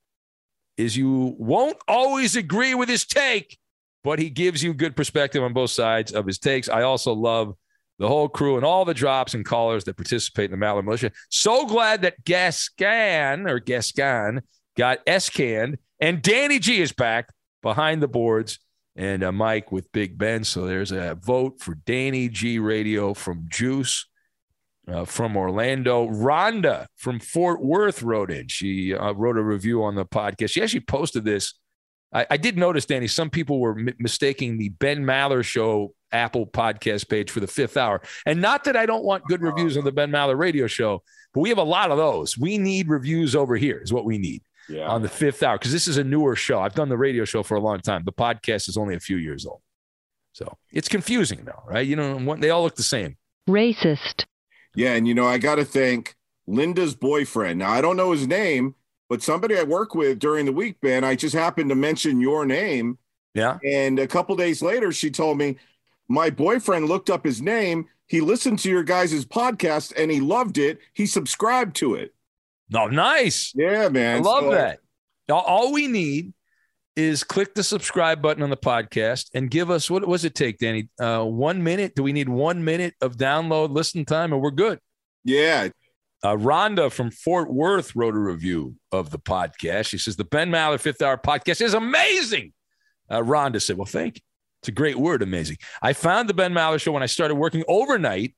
[0.77, 3.59] is you won't always agree with his take,
[4.05, 6.69] but he gives you good perspective on both sides of his takes.
[6.69, 7.55] I also love
[7.99, 11.13] the whole crew and all the drops and callers that participate in the Maller Militia.
[11.31, 14.43] So glad that Gascan or Gascon
[14.77, 17.31] got S canned and Danny G is back
[17.63, 18.59] behind the boards
[18.97, 20.45] and uh, Mike with Big Ben.
[20.45, 24.07] So there's a vote for Danny G Radio from Juice.
[24.89, 26.09] Uh, from Orlando.
[26.09, 28.47] Rhonda from Fort Worth wrote in.
[28.47, 30.51] She uh, wrote a review on the podcast.
[30.51, 31.55] She actually posted this.
[32.13, 36.47] I, I did notice, Danny, some people were m- mistaking the Ben Maller Show Apple
[36.47, 38.01] podcast page for the fifth hour.
[38.27, 41.03] And not that I don't want good reviews on the Ben Maller radio show,
[41.35, 42.39] but we have a lot of those.
[42.39, 44.87] We need reviews over here, is what we need yeah.
[44.87, 46.61] on the fifth hour, because this is a newer show.
[46.61, 48.05] I've done the radio show for a long time.
[48.05, 49.63] The podcast is only a few years old.
[50.33, 51.85] So it's confusing, though, right?
[51.85, 53.17] You know, they all look the same.
[53.49, 54.27] Racist.
[54.77, 56.15] Yeah, and you know, I got to thank
[56.47, 57.59] Linda's boyfriend.
[57.59, 58.75] Now, I don't know his name,
[59.09, 62.47] but somebody I work with during the week, Ben, I just happened to mention your
[62.47, 62.99] name.
[63.35, 63.59] Yeah.
[63.65, 65.57] And a couple days later, she told me
[66.09, 67.87] my boyfriend looked up his name.
[68.07, 70.79] He listened to your guys' podcast and he loved it.
[70.95, 72.15] He subscribed to it.
[72.75, 73.53] Oh, nice.
[73.55, 74.19] Yeah, man.
[74.19, 74.79] I love So- that.
[75.29, 76.33] All- All we need
[76.97, 80.59] is click the subscribe button on the podcast and give us what was it take,
[80.59, 80.89] Danny?
[80.99, 81.95] Uh, one minute?
[81.95, 84.81] Do we need one minute of download listen time and we're good?
[85.23, 85.69] Yeah.
[86.23, 89.89] Uh, Rhonda from Fort Worth wrote a review of the podcast.
[89.89, 92.55] She says the Ben Maller Fifth Hour podcast is amazing.
[93.11, 94.23] Uh, Rhonda said, "Well, thank you.
[94.63, 95.59] It's a great word, amazing.
[95.83, 98.35] I found the Ben Maller Show when I started working overnight.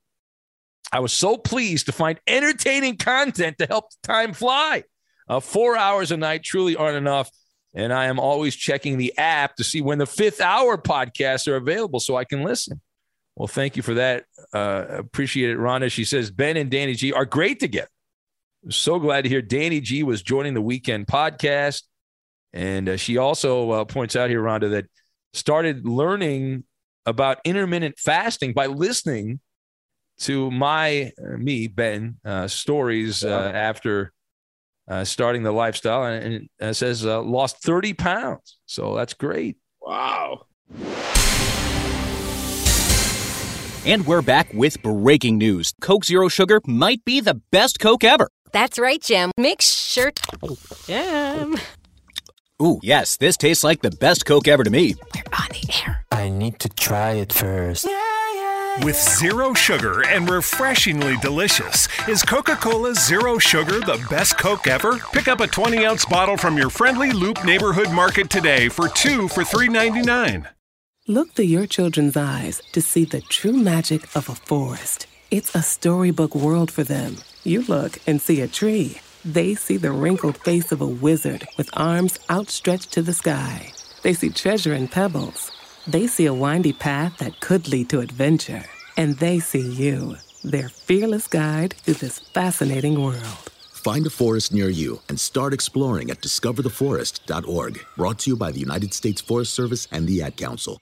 [0.91, 4.83] I was so pleased to find entertaining content to help time fly.
[5.27, 7.31] Uh, four hours a night truly aren't enough."
[7.73, 11.55] And I am always checking the app to see when the fifth hour podcasts are
[11.55, 12.81] available so I can listen.
[13.35, 14.25] Well, thank you for that.
[14.53, 15.89] Uh, appreciate it, Rhonda.
[15.91, 17.89] She says Ben and Danny G are great together.
[18.69, 21.83] So glad to hear Danny G was joining the weekend podcast.
[22.51, 24.87] And uh, she also uh, points out here, Rhonda, that
[25.33, 26.63] started learning
[27.05, 29.39] about intermittent fasting by listening
[30.19, 34.11] to my, uh, me, Ben, uh, stories uh, after
[34.89, 36.03] uh, starting the lifestyle.
[36.03, 38.57] And, and it says uh, lost 30 pounds.
[38.65, 39.57] So that's great.
[39.81, 40.45] Wow.
[43.85, 45.73] And we're back with breaking news.
[45.81, 48.29] Coke Zero Sugar might be the best Coke ever.
[48.51, 49.31] That's right, Jim.
[49.37, 50.11] Make sure.
[50.85, 51.57] Jim.
[52.61, 54.95] Ooh, yes, this tastes like the best Coke ever to me.
[55.15, 56.05] We're on the air.
[56.11, 57.87] I need to try it first.
[58.81, 64.97] With zero sugar and refreshingly delicious, is Coca Cola Zero Sugar the best Coke ever?
[65.11, 69.27] Pick up a 20 ounce bottle from your friendly Loop neighborhood market today for two
[69.27, 70.47] for $3.99.
[71.07, 75.07] Look through your children's eyes to see the true magic of a forest.
[75.29, 77.17] It's a storybook world for them.
[77.43, 79.01] You look and see a tree.
[79.25, 83.73] They see the wrinkled face of a wizard with arms outstretched to the sky.
[84.03, 85.51] They see treasure in pebbles.
[85.89, 88.63] They see a windy path that could lead to adventure.
[88.95, 93.49] And they see you, their fearless guide through this fascinating world.
[93.73, 97.79] Find a forest near you and start exploring at discovertheforest.org.
[97.97, 100.79] Brought to you by the United States Forest Service and the Ad Council.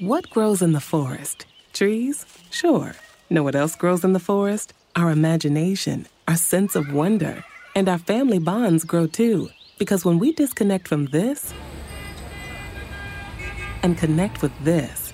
[0.00, 1.46] What grows in the forest?
[1.72, 2.26] Trees?
[2.50, 2.96] Sure.
[3.30, 4.72] Know what else grows in the forest?
[4.96, 7.44] Our imagination, our sense of wonder,
[7.76, 9.50] and our family bonds grow too.
[9.78, 11.54] Because when we disconnect from this
[13.84, 15.12] and connect with this,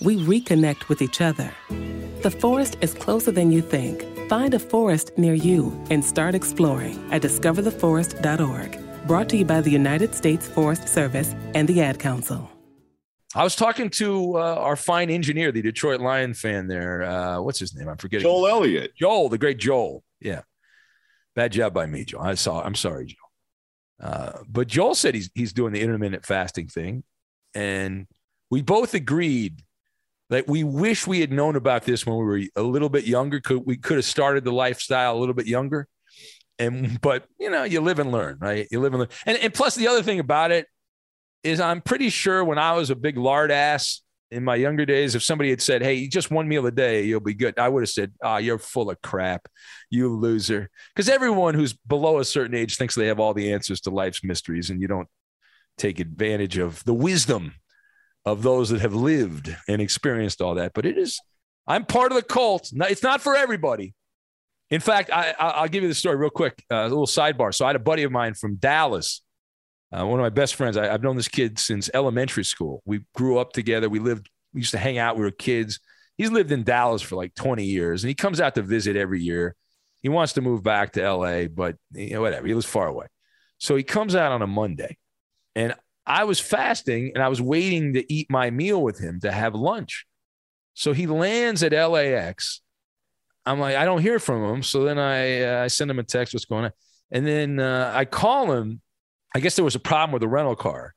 [0.00, 1.50] we reconnect with each other.
[2.22, 4.04] The forest is closer than you think.
[4.28, 9.06] Find a forest near you and start exploring at discovertheforest.org.
[9.06, 12.50] Brought to you by the United States Forest Service and the Ad Council.
[13.34, 17.04] I was talking to uh, our fine engineer, the Detroit Lion fan there.
[17.04, 17.88] Uh, what's his name?
[17.88, 18.24] I'm forgetting.
[18.24, 18.96] Joel Elliott.
[18.96, 20.02] Joel, the great Joel.
[20.20, 20.42] Yeah.
[21.36, 22.22] Bad job by me, Joel.
[22.22, 22.60] I saw.
[22.60, 24.10] I'm sorry, Joel.
[24.10, 27.04] Uh, but Joel said he's he's doing the intermittent fasting thing,
[27.54, 28.06] and
[28.50, 29.62] we both agreed
[30.30, 33.40] that we wish we had known about this when we were a little bit younger.
[33.40, 35.88] Could we could have started the lifestyle a little bit younger?
[36.58, 38.66] And but you know, you live and learn, right?
[38.70, 39.08] You live and learn.
[39.26, 40.66] And and plus the other thing about it
[41.42, 45.14] is I'm pretty sure when I was a big lard ass in my younger days,
[45.14, 47.82] if somebody had said, Hey, just one meal a day, you'll be good, I would
[47.82, 49.48] have said, Ah, oh, you're full of crap,
[49.90, 50.70] you loser.
[50.94, 54.22] Because everyone who's below a certain age thinks they have all the answers to life's
[54.22, 55.08] mysteries, and you don't
[55.80, 57.54] take advantage of the wisdom
[58.24, 60.72] of those that have lived and experienced all that.
[60.74, 61.20] But it is,
[61.66, 62.70] I'm part of the cult.
[62.72, 63.94] It's not for everybody.
[64.70, 67.52] In fact, I, I'll give you the story real quick, uh, a little sidebar.
[67.52, 69.22] So I had a buddy of mine from Dallas
[69.92, 70.76] uh, one of my best friends.
[70.76, 72.82] I, have known this kid since elementary school.
[72.84, 73.88] We grew up together.
[73.88, 75.16] We lived, we used to hang out.
[75.16, 75.80] We were kids.
[76.16, 79.20] he's lived in Dallas for like 20 years and he comes out to visit every
[79.20, 79.56] year.
[80.02, 82.46] He wants to move back to LA, but you know, whatever.
[82.46, 83.06] He lives far away.
[83.58, 84.96] So he comes out on a Monday.
[85.54, 85.74] And
[86.06, 89.54] I was fasting and I was waiting to eat my meal with him to have
[89.54, 90.06] lunch.
[90.74, 92.62] So he lands at LAX.
[93.46, 94.62] I'm like, I don't hear from him.
[94.62, 96.72] So then I, uh, I send him a text, what's going on?
[97.10, 98.80] And then uh, I call him.
[99.34, 100.94] I guess there was a problem with the rental car.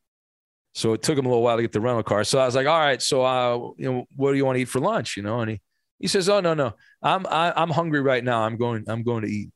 [0.73, 2.23] So it took him a little while to get the rental car.
[2.23, 4.61] So I was like, all right, so uh, you know, what do you want to
[4.61, 5.15] eat for lunch?
[5.15, 5.61] You know, and he
[5.99, 8.41] he says, oh no no, I'm I, am i am hungry right now.
[8.41, 9.51] I'm going I'm going to eat.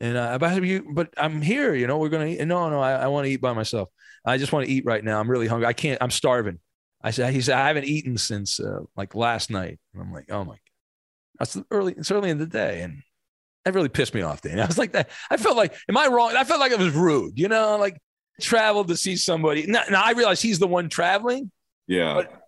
[0.00, 1.74] And uh, but you, but I'm here.
[1.74, 2.38] You know, we're gonna eat.
[2.38, 3.88] And No no, I, I want to eat by myself.
[4.24, 5.20] I just want to eat right now.
[5.20, 5.66] I'm really hungry.
[5.66, 6.02] I can't.
[6.02, 6.58] I'm starving.
[7.02, 7.32] I said.
[7.32, 9.78] He said I haven't eaten since uh, like last night.
[9.94, 10.58] And I'm like, oh my, God.
[11.38, 11.94] that's early.
[11.96, 13.02] It's early in the day, and
[13.64, 14.40] that really pissed me off.
[14.40, 14.60] Dan.
[14.60, 15.10] I was like that.
[15.30, 16.34] I felt like, am I wrong?
[16.36, 17.38] I felt like it was rude.
[17.38, 17.98] You know, like
[18.40, 19.66] traveled to see somebody.
[19.66, 21.50] Now, now I realize he's the one traveling.
[21.86, 22.14] Yeah.
[22.14, 22.42] But,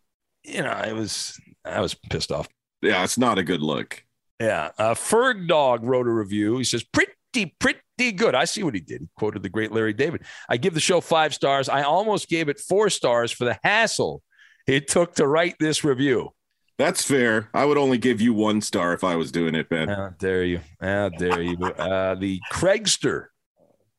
[0.45, 2.49] you know, it was, I was pissed off.
[2.83, 4.03] Yeah, it's not a good look.
[4.41, 4.71] Yeah.
[4.79, 6.59] Uh, Ferg Dog wrote a review.
[6.59, 7.13] He says, pretty,
[7.59, 8.35] pretty good.
[8.35, 9.03] I see what he did.
[9.03, 10.23] He quoted the great Larry David.
[10.49, 11.69] I give the show five stars.
[11.69, 14.23] I almost gave it four stars for the hassle
[14.67, 16.31] it took to write this review.
[16.79, 17.51] That's fair.
[17.53, 19.89] I would only give you one star if I was doing it, Ben.
[19.89, 20.61] How dare you?
[20.81, 21.57] How dare you?
[21.63, 23.27] Uh, the Craigster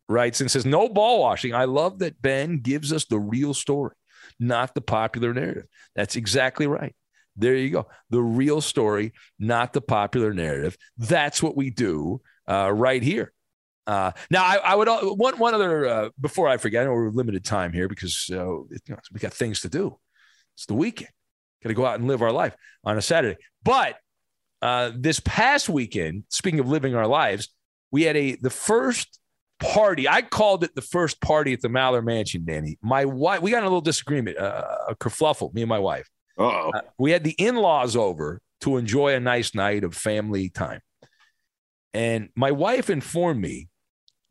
[0.09, 1.53] writes and says, No ball washing.
[1.53, 3.95] I love that Ben gives us the real story,
[4.39, 5.67] not the popular narrative.
[5.95, 6.95] That's exactly right.
[7.35, 7.87] There you go.
[8.09, 10.75] The real story, not the popular narrative.
[10.97, 13.31] That's what we do uh, right here.
[13.87, 16.83] Uh, now, I, I, would one one other uh, before I forget.
[16.83, 19.69] I know we're limited time here because uh, it, you know, we got things to
[19.69, 19.97] do.
[20.55, 21.09] It's the weekend.
[21.63, 23.37] Got to go out and live our life on a Saturday.
[23.63, 23.95] But
[24.61, 27.49] uh, this past weekend, speaking of living our lives,
[27.91, 29.19] we had a the first
[29.59, 30.07] party.
[30.07, 32.77] I called it the first party at the Maller Mansion, Danny.
[32.81, 36.09] My wife, we got a little disagreement, uh, a kerfluffle, me and my wife.
[36.37, 40.81] Uh, we had the in laws over to enjoy a nice night of family time.
[41.93, 43.67] And my wife informed me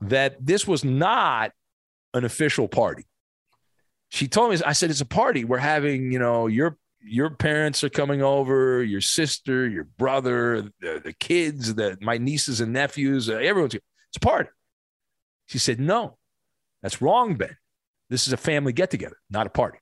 [0.01, 1.53] that this was not
[2.15, 3.07] an official party.
[4.11, 5.45] She told me, I said, it's a party.
[5.45, 11.01] We're having, you know, your your parents are coming over, your sister, your brother, the,
[11.03, 13.73] the kids, the, my nieces and nephews, uh, everyone's.
[13.73, 13.81] Here.
[14.09, 14.51] It's a party.
[15.47, 16.19] She said, No,
[16.83, 17.57] that's wrong, Ben.
[18.11, 19.79] This is a family get together, not a party.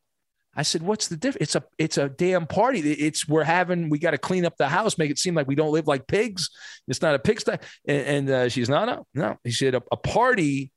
[0.59, 1.43] I said, "What's the difference?
[1.43, 2.81] It's a it's a damn party.
[2.81, 3.91] It's we're having.
[3.91, 6.09] We got to clean up the house, make it seem like we don't live like
[6.09, 6.51] pigs.
[6.89, 9.37] It's not a pigsty." And, and uh, she's no, no, no.
[9.45, 10.73] He said, a, "A party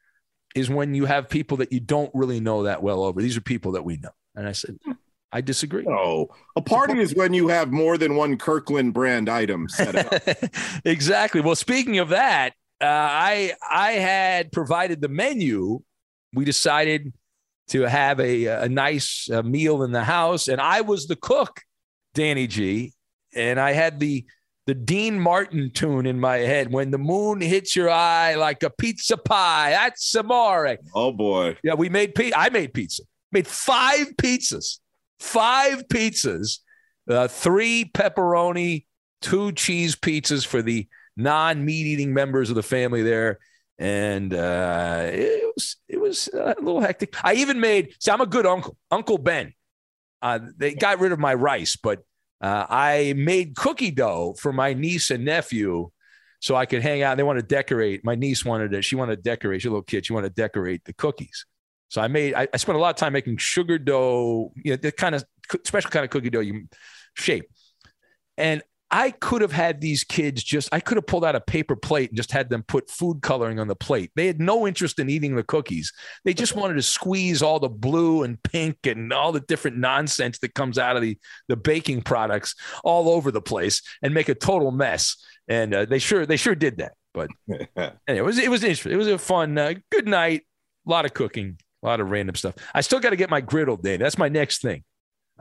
[0.54, 3.24] is when you have people that you don't really know that well over.
[3.24, 4.78] These are people that we know." And I said,
[5.32, 9.68] "I disagree." No, a party is when you have more than one Kirkland brand item
[9.68, 10.38] set up.
[10.86, 11.42] exactly.
[11.42, 15.80] Well, speaking of that, uh, I I had provided the menu.
[16.34, 17.14] We decided
[17.72, 21.62] to have a a nice uh, meal in the house, and I was the cook,
[22.14, 22.94] Danny G,
[23.34, 24.26] and I had the
[24.68, 26.72] the Dean Martin tune in my head.
[26.72, 30.78] When the moon hits your eye like a pizza pie, that's amore.
[30.94, 31.58] Oh boy!
[31.64, 32.38] Yeah, we made pizza.
[32.38, 33.04] I made pizza.
[33.32, 34.80] Made five pizzas.
[35.20, 36.60] Five pizzas.
[37.10, 38.86] Uh, three pepperoni,
[39.22, 43.40] two cheese pizzas for the non-meat eating members of the family there
[43.82, 47.16] and uh, it was it was a little hectic.
[47.24, 47.96] I even made.
[48.00, 49.54] See, I'm a good uncle, Uncle Ben.
[50.22, 52.04] Uh, they got rid of my rice, but
[52.42, 55.90] uh, I made cookie dough for my niece and nephew,
[56.40, 57.18] so I could hang out.
[57.18, 58.06] They want to decorate.
[58.06, 58.86] My niece wanted it.
[58.86, 59.62] She wanted to decorate.
[59.62, 60.06] She's a little kid.
[60.06, 61.48] She wanted to decorate the cookies.
[61.90, 62.36] So I made.
[62.36, 64.54] I, I spent a lot of time making sugar dough.
[64.64, 65.26] You know, the kind of
[65.66, 66.68] special kind of cookie dough you
[67.16, 67.50] shape.
[68.38, 68.62] And
[68.92, 72.10] I could have had these kids just, I could have pulled out a paper plate
[72.10, 74.12] and just had them put food coloring on the plate.
[74.18, 75.94] They had no interest in eating the cookies.
[76.26, 80.40] They just wanted to squeeze all the blue and pink and all the different nonsense
[80.40, 81.18] that comes out of the,
[81.48, 85.16] the baking products all over the place and make a total mess.
[85.48, 86.94] And uh, they sure, they sure did that.
[87.14, 88.92] But anyway, it was, it was interesting.
[88.92, 90.42] It was a fun, uh, good night,
[90.86, 92.56] a lot of cooking, a lot of random stuff.
[92.74, 93.96] I still got to get my griddle day.
[93.96, 94.84] That's my next thing.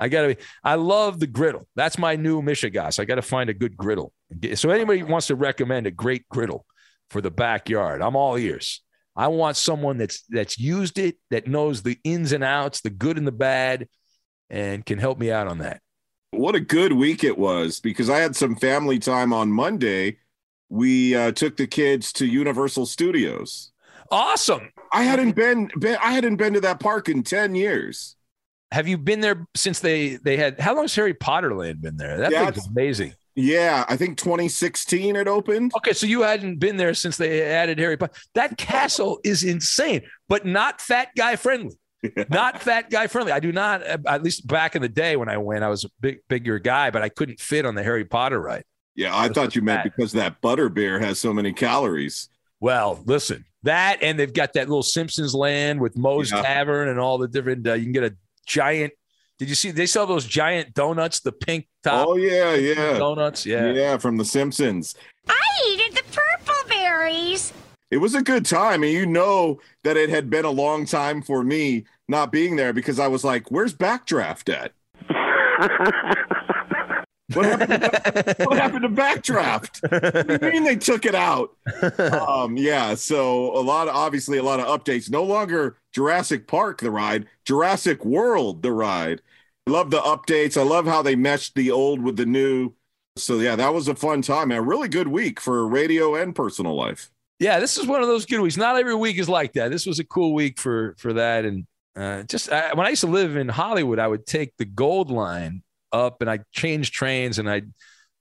[0.00, 0.28] I got to.
[0.34, 1.68] be, I love the griddle.
[1.76, 2.98] That's my new Michigas.
[2.98, 4.12] I got to find a good griddle.
[4.54, 6.64] So anybody wants to recommend a great griddle
[7.10, 8.82] for the backyard, I'm all ears.
[9.16, 13.18] I want someone that's that's used it, that knows the ins and outs, the good
[13.18, 13.88] and the bad,
[14.48, 15.82] and can help me out on that.
[16.30, 20.18] What a good week it was because I had some family time on Monday.
[20.68, 23.72] We uh, took the kids to Universal Studios.
[24.12, 24.70] Awesome.
[24.92, 28.16] I hadn't been, been I hadn't been to that park in 10 years.
[28.72, 30.60] Have you been there since they they had?
[30.60, 32.18] How long has Harry Potter Land been there?
[32.18, 33.14] That yeah, thing's amazing.
[33.34, 35.72] Yeah, I think 2016 it opened.
[35.76, 38.12] Okay, so you hadn't been there since they added Harry Potter.
[38.34, 41.76] That castle is insane, but not fat guy friendly.
[42.30, 43.32] not fat guy friendly.
[43.32, 43.82] I do not.
[43.82, 46.90] At least back in the day when I went, I was a big, bigger guy,
[46.90, 48.64] but I couldn't fit on the Harry Potter ride.
[48.94, 52.28] Yeah, I thought you meant because that butter beer has so many calories.
[52.58, 56.42] Well, listen, that and they've got that little Simpsons land with Moe's Yeah.
[56.42, 57.66] Tavern and all the different.
[57.66, 58.14] Uh, you can get a
[58.50, 58.92] giant.
[59.38, 62.08] Did you see they sell those giant donuts, the pink top?
[62.08, 62.98] Oh yeah, yeah.
[62.98, 63.46] donuts.
[63.46, 64.94] Yeah, Yeah, from The Simpsons.
[65.28, 67.52] I hated the purple berries.
[67.90, 71.22] It was a good time, and you know that it had been a long time
[71.22, 74.72] for me not being there because I was like, "Where's Backdraft at?"
[77.34, 77.70] What happened?
[77.70, 80.30] To, what happened to Backdraft?
[80.30, 81.56] What do you mean they took it out?
[81.98, 82.94] Um, yeah.
[82.94, 85.10] So a lot of obviously a lot of updates.
[85.10, 89.22] No longer Jurassic Park the ride, Jurassic World the ride.
[89.66, 90.56] Love the updates.
[90.56, 92.72] I love how they meshed the old with the new.
[93.16, 94.50] So yeah, that was a fun time.
[94.50, 97.10] and A really good week for radio and personal life.
[97.38, 98.56] Yeah, this is one of those good weeks.
[98.56, 99.70] Not every week is like that.
[99.70, 101.44] This was a cool week for for that.
[101.44, 101.66] And
[101.96, 105.10] uh, just I, when I used to live in Hollywood, I would take the Gold
[105.10, 105.62] Line
[105.92, 107.70] up and I'd change trains and I'd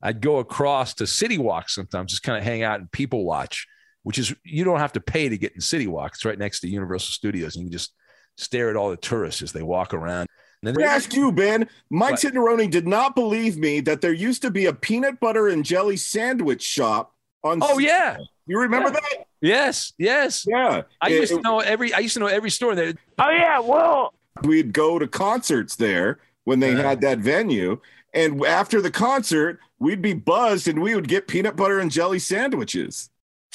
[0.02, 3.68] I'd go across to City Walk sometimes, just kind of hang out and people watch,
[4.04, 6.12] which is you don't have to pay to get in City Walk.
[6.14, 7.94] It's right next to Universal Studios, and you can just
[8.38, 10.28] stare at all the tourists as they walk around.
[10.64, 11.70] Let me ask you, Ben.
[11.90, 15.64] Mike Tinderoni did not believe me that there used to be a peanut butter and
[15.66, 17.14] jelly sandwich shop
[17.44, 17.60] on.
[17.62, 19.00] Oh yeah, you remember Yeah.
[19.00, 19.26] that?
[19.42, 20.46] Yes, yes.
[20.48, 21.94] Yeah, I It- used to know every.
[21.94, 22.94] I used to know every store there.
[23.18, 24.14] Oh yeah, well,
[24.44, 27.80] we'd go to concerts there when they had that venue.
[28.14, 32.20] And after the concert, we'd be buzzed and we would get peanut butter and jelly
[32.20, 33.10] sandwiches.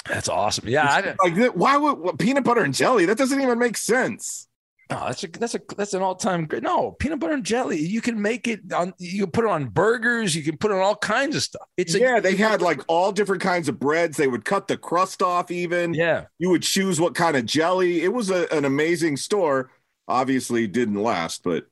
[0.08, 0.68] That's awesome.
[0.68, 3.06] Yeah, I, like why would peanut butter and jelly?
[3.06, 4.48] That doesn't even make sense.
[4.90, 6.62] No, that's a that's a that's an all time great.
[6.62, 7.78] No, peanut butter and jelly.
[7.78, 8.92] You can make it on.
[8.98, 10.36] You can put it on burgers.
[10.36, 11.66] You can put it on all kinds of stuff.
[11.78, 14.18] It's a, yeah, they had like all different kinds of breads.
[14.18, 15.50] They would cut the crust off.
[15.50, 18.02] Even yeah, you would choose what kind of jelly.
[18.02, 19.70] It was a, an amazing store.
[20.06, 21.66] Obviously, didn't last, but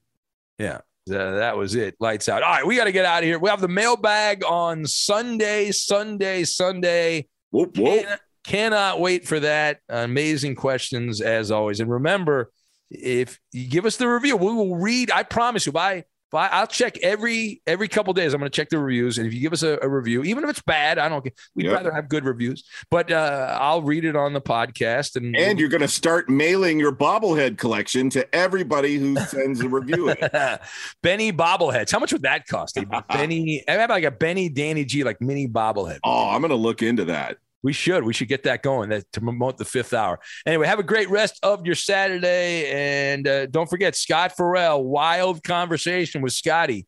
[0.58, 0.80] yeah.
[1.11, 1.96] Uh, that was it.
[1.98, 2.42] Lights out.
[2.42, 3.38] All right, we got to get out of here.
[3.38, 7.28] We have the mailbag on Sunday, Sunday, Sunday.
[7.50, 8.05] Whoop, whoop.
[8.07, 9.80] Can, cannot wait for that.
[9.88, 11.80] Amazing questions as always.
[11.80, 12.53] And remember,
[12.90, 15.11] if you give us the review, we will read.
[15.11, 15.72] I promise you.
[15.72, 18.33] By by, I'll check every every couple days.
[18.35, 20.43] I'm going to check the reviews, and if you give us a, a review, even
[20.43, 21.22] if it's bad, I don't.
[21.55, 21.72] We'd Yep.
[21.74, 25.14] rather have good reviews, but uh, I'll read it on the podcast.
[25.16, 29.68] And and you're going to start mailing your bobblehead collection to everybody who sends a
[29.68, 30.14] review.
[31.03, 31.93] Benny bobbleheads.
[31.93, 32.78] How much would that cost?
[33.09, 35.99] Benny, I have like a Benny Danny G like mini bobblehead.
[36.03, 37.37] Oh, I'm going to look into that.
[37.62, 38.04] We should.
[38.04, 40.18] We should get that going that, to promote the fifth hour.
[40.46, 42.70] Anyway, have a great rest of your Saturday.
[42.70, 46.86] And uh, don't forget Scott Ferrall, wild conversation with Scotty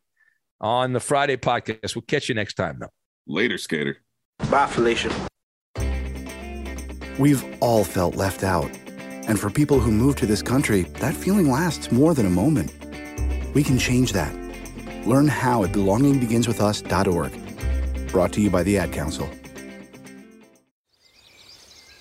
[0.59, 1.95] on the Friday podcast.
[1.95, 2.89] We'll catch you next time, though.
[3.27, 3.97] Later, skater.
[4.51, 5.11] Bye, Felicia.
[7.17, 8.69] We've all felt left out.
[9.27, 12.73] And for people who move to this country, that feeling lasts more than a moment.
[13.53, 14.33] We can change that.
[15.07, 18.11] Learn how at belongingbeginswithus.org.
[18.11, 19.29] Brought to you by the Ad Council.